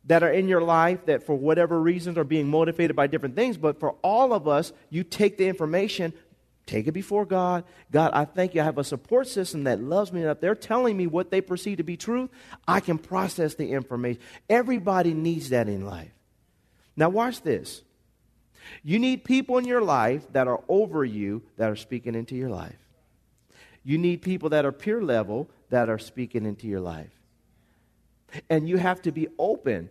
that 0.07 0.23
are 0.23 0.31
in 0.31 0.47
your 0.47 0.61
life 0.61 1.05
that 1.05 1.23
for 1.25 1.35
whatever 1.35 1.79
reasons 1.79 2.17
are 2.17 2.23
being 2.23 2.47
motivated 2.47 2.95
by 2.95 3.07
different 3.07 3.35
things, 3.35 3.57
but 3.57 3.79
for 3.79 3.91
all 4.01 4.33
of 4.33 4.47
us, 4.47 4.73
you 4.89 5.03
take 5.03 5.37
the 5.37 5.47
information, 5.47 6.13
take 6.65 6.87
it 6.87 6.93
before 6.93 7.25
God. 7.25 7.65
God, 7.91 8.11
I 8.13 8.25
thank 8.25 8.55
you. 8.55 8.61
I 8.61 8.63
have 8.63 8.77
a 8.77 8.83
support 8.83 9.27
system 9.27 9.65
that 9.65 9.81
loves 9.81 10.11
me 10.11 10.21
enough. 10.21 10.39
They're 10.39 10.55
telling 10.55 10.95
me 10.95 11.07
what 11.07 11.29
they 11.29 11.41
perceive 11.41 11.77
to 11.77 11.83
be 11.83 11.97
truth. 11.97 12.29
I 12.67 12.79
can 12.79 12.97
process 12.97 13.55
the 13.55 13.71
information. 13.71 14.21
Everybody 14.49 15.13
needs 15.13 15.49
that 15.49 15.67
in 15.67 15.85
life. 15.85 16.11
Now, 16.95 17.09
watch 17.09 17.41
this. 17.41 17.83
You 18.83 18.99
need 18.99 19.23
people 19.23 19.57
in 19.57 19.65
your 19.65 19.81
life 19.81 20.25
that 20.33 20.47
are 20.47 20.61
over 20.67 21.05
you 21.05 21.43
that 21.57 21.69
are 21.69 21.75
speaking 21.75 22.15
into 22.15 22.35
your 22.35 22.49
life. 22.49 22.77
You 23.83 23.97
need 23.97 24.21
people 24.21 24.49
that 24.49 24.65
are 24.65 24.71
peer 24.71 25.01
level 25.01 25.49
that 25.69 25.89
are 25.89 25.99
speaking 25.99 26.45
into 26.45 26.67
your 26.67 26.81
life. 26.81 27.11
And 28.49 28.67
you 28.67 28.77
have 28.77 29.01
to 29.03 29.11
be 29.11 29.27
open. 29.39 29.89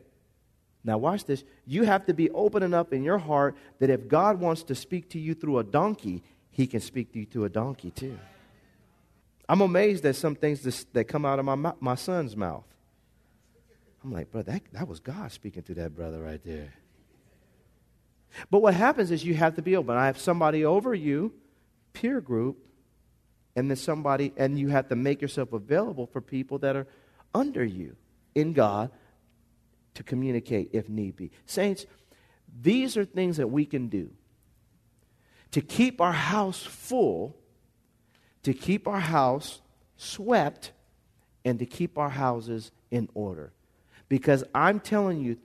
Now, 0.86 0.98
watch 0.98 1.24
this. 1.24 1.42
You 1.66 1.82
have 1.82 2.06
to 2.06 2.14
be 2.14 2.30
open 2.30 2.62
enough 2.62 2.92
in 2.92 3.02
your 3.02 3.18
heart 3.18 3.56
that 3.80 3.90
if 3.90 4.06
God 4.06 4.38
wants 4.38 4.62
to 4.62 4.74
speak 4.76 5.10
to 5.10 5.18
you 5.18 5.34
through 5.34 5.58
a 5.58 5.64
donkey, 5.64 6.22
he 6.52 6.68
can 6.68 6.80
speak 6.80 7.12
to 7.12 7.18
you 7.18 7.26
through 7.26 7.44
a 7.44 7.48
donkey 7.48 7.90
too. 7.90 8.16
I'm 9.48 9.60
amazed 9.60 10.06
at 10.06 10.14
some 10.14 10.36
things 10.36 10.86
that 10.92 11.04
come 11.04 11.24
out 11.24 11.40
of 11.40 11.44
my, 11.44 11.72
my 11.80 11.96
son's 11.96 12.36
mouth. 12.36 12.64
I'm 14.04 14.12
like, 14.12 14.30
bro, 14.30 14.42
that, 14.42 14.62
that 14.72 14.86
was 14.86 15.00
God 15.00 15.32
speaking 15.32 15.64
to 15.64 15.74
that 15.74 15.94
brother 15.94 16.22
right 16.22 16.40
there. 16.44 16.72
But 18.48 18.62
what 18.62 18.74
happens 18.74 19.10
is 19.10 19.24
you 19.24 19.34
have 19.34 19.56
to 19.56 19.62
be 19.62 19.74
open. 19.74 19.96
I 19.96 20.06
have 20.06 20.18
somebody 20.18 20.64
over 20.64 20.94
you, 20.94 21.32
peer 21.94 22.20
group, 22.20 22.58
and 23.56 23.68
then 23.68 23.76
somebody, 23.76 24.32
and 24.36 24.56
you 24.56 24.68
have 24.68 24.88
to 24.90 24.96
make 24.96 25.20
yourself 25.20 25.52
available 25.52 26.06
for 26.06 26.20
people 26.20 26.58
that 26.60 26.76
are 26.76 26.86
under 27.34 27.64
you 27.64 27.96
in 28.36 28.52
God 28.52 28.90
to 29.96 30.02
communicate 30.02 30.70
if 30.72 30.88
need 30.88 31.16
be. 31.16 31.30
Saints, 31.46 31.86
these 32.62 32.96
are 32.96 33.04
things 33.04 33.38
that 33.38 33.48
we 33.48 33.66
can 33.66 33.88
do 33.88 34.10
to 35.50 35.60
keep 35.60 36.00
our 36.00 36.12
house 36.12 36.62
full, 36.62 37.36
to 38.42 38.52
keep 38.52 38.86
our 38.86 39.00
house 39.00 39.60
swept, 39.96 40.72
and 41.44 41.58
to 41.58 41.66
keep 41.66 41.96
our 41.96 42.10
houses 42.10 42.70
in 42.90 43.08
order. 43.14 43.52
Because 44.08 44.44
I'm 44.54 44.80
telling 44.80 45.20
you, 45.20 45.38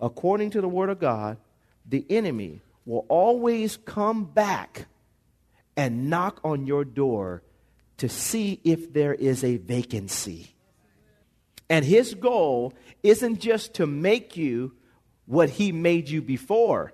according 0.00 0.50
to 0.50 0.60
the 0.60 0.68
Word 0.68 0.88
of 0.88 0.98
God, 0.98 1.36
the 1.86 2.04
enemy 2.08 2.62
will 2.86 3.04
always 3.08 3.76
come 3.76 4.24
back 4.24 4.86
and 5.76 6.08
knock 6.08 6.40
on 6.44 6.66
your 6.66 6.84
door 6.84 7.42
to 7.98 8.08
see 8.08 8.60
if 8.64 8.92
there 8.92 9.12
is 9.12 9.44
a 9.44 9.58
vacancy. 9.58 10.54
And 11.70 11.84
his 11.84 12.14
goal 12.14 12.74
isn't 13.04 13.38
just 13.38 13.74
to 13.74 13.86
make 13.86 14.36
you 14.36 14.72
what 15.24 15.48
he 15.48 15.70
made 15.70 16.08
you 16.08 16.20
before. 16.20 16.92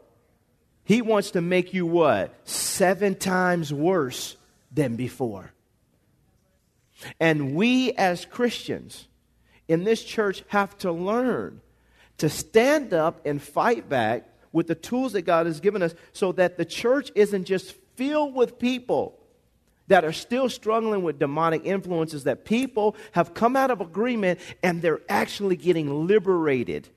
He 0.84 1.00
wants 1.00 1.32
to 1.32 1.40
make 1.40 1.72
you 1.72 1.86
what? 1.86 2.34
Seven 2.46 3.14
times 3.14 3.72
worse 3.72 4.36
than 4.70 4.94
before. 4.94 5.52
And 7.18 7.54
we 7.54 7.92
as 7.92 8.26
Christians 8.26 9.08
in 9.66 9.84
this 9.84 10.04
church 10.04 10.44
have 10.48 10.76
to 10.78 10.92
learn 10.92 11.62
to 12.18 12.28
stand 12.28 12.94
up 12.94 13.26
and 13.26 13.40
fight 13.42 13.88
back 13.88 14.28
with 14.52 14.66
the 14.66 14.74
tools 14.74 15.12
that 15.12 15.22
God 15.22 15.46
has 15.46 15.60
given 15.60 15.82
us 15.82 15.94
so 16.12 16.32
that 16.32 16.56
the 16.56 16.64
church 16.64 17.10
isn't 17.14 17.44
just 17.44 17.74
filled 17.96 18.34
with 18.34 18.58
people 18.58 19.18
that 19.88 20.04
are 20.04 20.12
still 20.12 20.48
struggling 20.48 21.02
with 21.02 21.18
demonic 21.18 21.64
influences, 21.64 22.24
that 22.24 22.44
people 22.44 22.96
have 23.12 23.34
come 23.34 23.56
out 23.56 23.70
of 23.70 23.80
agreement 23.80 24.40
and 24.62 24.82
they're 24.82 25.00
actually 25.08 25.56
getting 25.56 26.06
liberated 26.06 26.88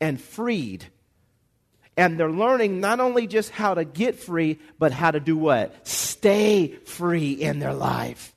and 0.00 0.20
freed. 0.20 0.86
And 1.96 2.18
they're 2.18 2.30
learning 2.30 2.80
not 2.80 3.00
only 3.00 3.26
just 3.26 3.50
how 3.50 3.74
to 3.74 3.84
get 3.84 4.18
free, 4.18 4.58
but 4.78 4.92
how 4.92 5.10
to 5.10 5.20
do 5.20 5.36
what? 5.36 5.86
Stay 5.86 6.68
free 6.84 7.32
in 7.32 7.58
their 7.58 7.74
life. 7.74 8.34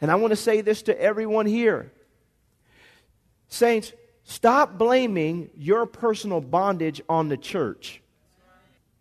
And 0.00 0.10
I 0.10 0.14
want 0.16 0.30
to 0.32 0.36
say 0.36 0.60
this 0.60 0.82
to 0.82 1.00
everyone 1.00 1.46
here. 1.46 1.90
Saints, 3.48 3.92
Stop 4.30 4.78
blaming 4.78 5.50
your 5.56 5.86
personal 5.86 6.40
bondage 6.40 7.02
on 7.08 7.28
the 7.28 7.36
church. 7.36 8.00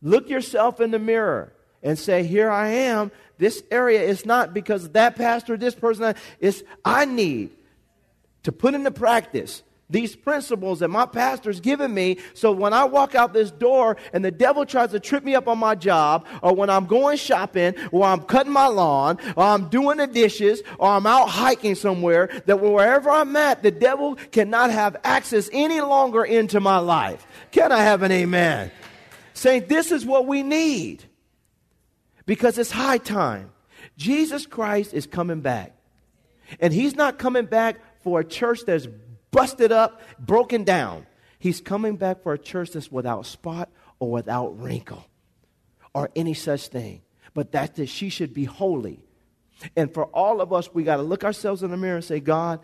Look 0.02 0.28
yourself 0.28 0.82
in 0.82 0.90
the 0.90 0.98
mirror 0.98 1.54
and 1.84 2.00
say, 2.00 2.24
Here 2.24 2.50
I 2.50 2.70
am. 2.70 3.12
This 3.40 3.64
area 3.72 4.02
is 4.02 4.26
not 4.26 4.54
because 4.54 4.90
that 4.90 5.16
pastor, 5.16 5.58
this 5.58 5.74
person, 5.74 6.14
it's 6.40 6.62
I 6.86 7.06
need 7.06 7.50
to 8.44 8.52
put 8.52 8.74
into 8.76 8.92
practice 8.92 9.64
these 9.90 10.16
principles 10.16 10.80
that 10.80 10.90
my 10.90 11.06
pastor's 11.06 11.60
given 11.60 11.92
me 11.92 12.18
so 12.36 12.52
when 12.52 12.74
I 12.74 12.84
walk 12.84 13.16
out 13.16 13.34
this 13.34 13.50
door 13.50 13.98
and 14.14 14.24
the 14.24 14.30
devil 14.30 14.66
tries 14.66 14.92
to 14.92 15.00
trip 15.00 15.24
me 15.24 15.34
up 15.34 15.48
on 15.48 15.58
my 15.58 15.74
job 15.74 16.28
or 16.44 16.54
when 16.54 16.70
I'm 16.70 16.86
going 16.86 17.18
shopping 17.18 17.74
or 17.92 18.06
I'm 18.06 18.22
cutting 18.22 18.52
my 18.52 18.68
lawn 18.68 19.18
or 19.36 19.46
I'm 19.46 19.68
doing 19.70 19.98
the 19.98 20.06
dishes 20.06 20.62
or 20.78 20.90
I'm 20.90 21.08
out 21.08 21.30
hiking 21.30 21.74
somewhere 21.74 22.30
that 22.46 22.60
wherever 22.60 23.10
I'm 23.10 23.36
at 23.36 23.64
the 23.64 23.72
devil 23.72 24.16
cannot 24.32 24.70
have 24.70 24.98
access 25.04 25.50
any 25.52 25.82
longer 25.82 26.24
into 26.24 26.60
my 26.60 26.78
life. 26.78 27.26
Can 27.52 27.72
I 27.72 27.80
have 27.80 28.04
an 28.04 28.12
amen? 28.12 28.72
Saying 29.34 29.66
this 29.68 29.92
is 29.92 30.06
what 30.06 30.28
we 30.28 30.44
need 30.44 31.04
because 32.30 32.60
it's 32.60 32.70
high 32.70 33.00
time. 33.00 33.50
Jesus 33.98 34.46
Christ 34.46 34.94
is 34.94 35.08
coming 35.08 35.42
back. 35.42 35.76
And 36.60 36.72
he's 36.72 36.96
not 36.96 37.18
coming 37.18 37.46
back 37.46 37.78
for 38.04 38.20
a 38.20 38.24
church 38.24 38.60
that's 38.68 38.88
busted 39.32 39.72
up, 39.72 40.00
broken 40.20 40.64
down. 40.64 41.08
He's 41.40 41.60
coming 41.60 41.96
back 41.96 42.22
for 42.22 42.34
a 42.34 42.38
church 42.38 42.70
that's 42.70 42.92
without 42.92 43.26
spot 43.26 43.70
or 43.98 44.12
without 44.12 44.62
wrinkle 44.62 45.08
or 45.96 46.12
any 46.16 46.36
such 46.36 46.68
thing. 46.68 47.02
But 47.34 47.54
that, 47.54 47.78
that 47.78 47.88
she 47.88 48.10
should 48.10 48.36
be 48.36 48.46
holy. 48.46 49.04
And 49.76 49.92
for 49.92 50.06
all 50.06 50.40
of 50.40 50.54
us, 50.54 50.72
we 50.72 50.84
got 50.84 50.98
to 50.98 51.02
look 51.02 51.24
ourselves 51.24 51.64
in 51.64 51.72
the 51.72 51.78
mirror 51.78 51.96
and 51.96 52.06
say, 52.06 52.20
God, 52.20 52.60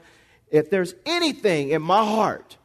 if 0.51 0.69
there's 0.69 0.93
anything 1.07 1.69
in 1.69 1.81
my 1.81 2.05
heart, 2.05 2.57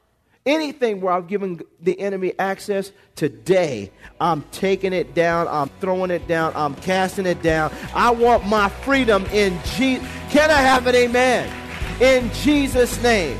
Anything 0.46 1.02
where 1.02 1.12
I've 1.12 1.28
given 1.28 1.60
the 1.82 2.00
enemy 2.00 2.32
access, 2.38 2.92
today 3.14 3.90
I'm 4.18 4.42
taking 4.52 4.94
it 4.94 5.14
down, 5.14 5.46
I'm 5.48 5.68
throwing 5.80 6.10
it 6.10 6.26
down, 6.26 6.52
I'm 6.56 6.74
casting 6.76 7.26
it 7.26 7.42
down. 7.42 7.70
I 7.94 8.10
want 8.10 8.46
my 8.46 8.70
freedom 8.70 9.26
in 9.26 9.58
Jesus. 9.76 10.08
Can 10.30 10.50
I 10.50 10.62
have 10.62 10.86
an 10.86 10.94
amen? 10.94 11.52
In 12.00 12.32
Jesus' 12.32 13.02
name. 13.02 13.38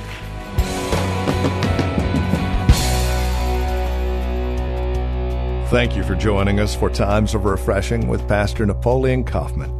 Thank 5.71 5.97
you 5.97 6.03
for 6.03 6.15
joining 6.17 6.61
us 6.61 6.75
for 6.75 6.91
Times 6.91 7.35
of 7.35 7.47
Refreshing 7.47 8.09
with 8.09 8.29
Pastor 8.29 8.67
Napoleon 8.67 9.25
Kaufman. 9.25 9.80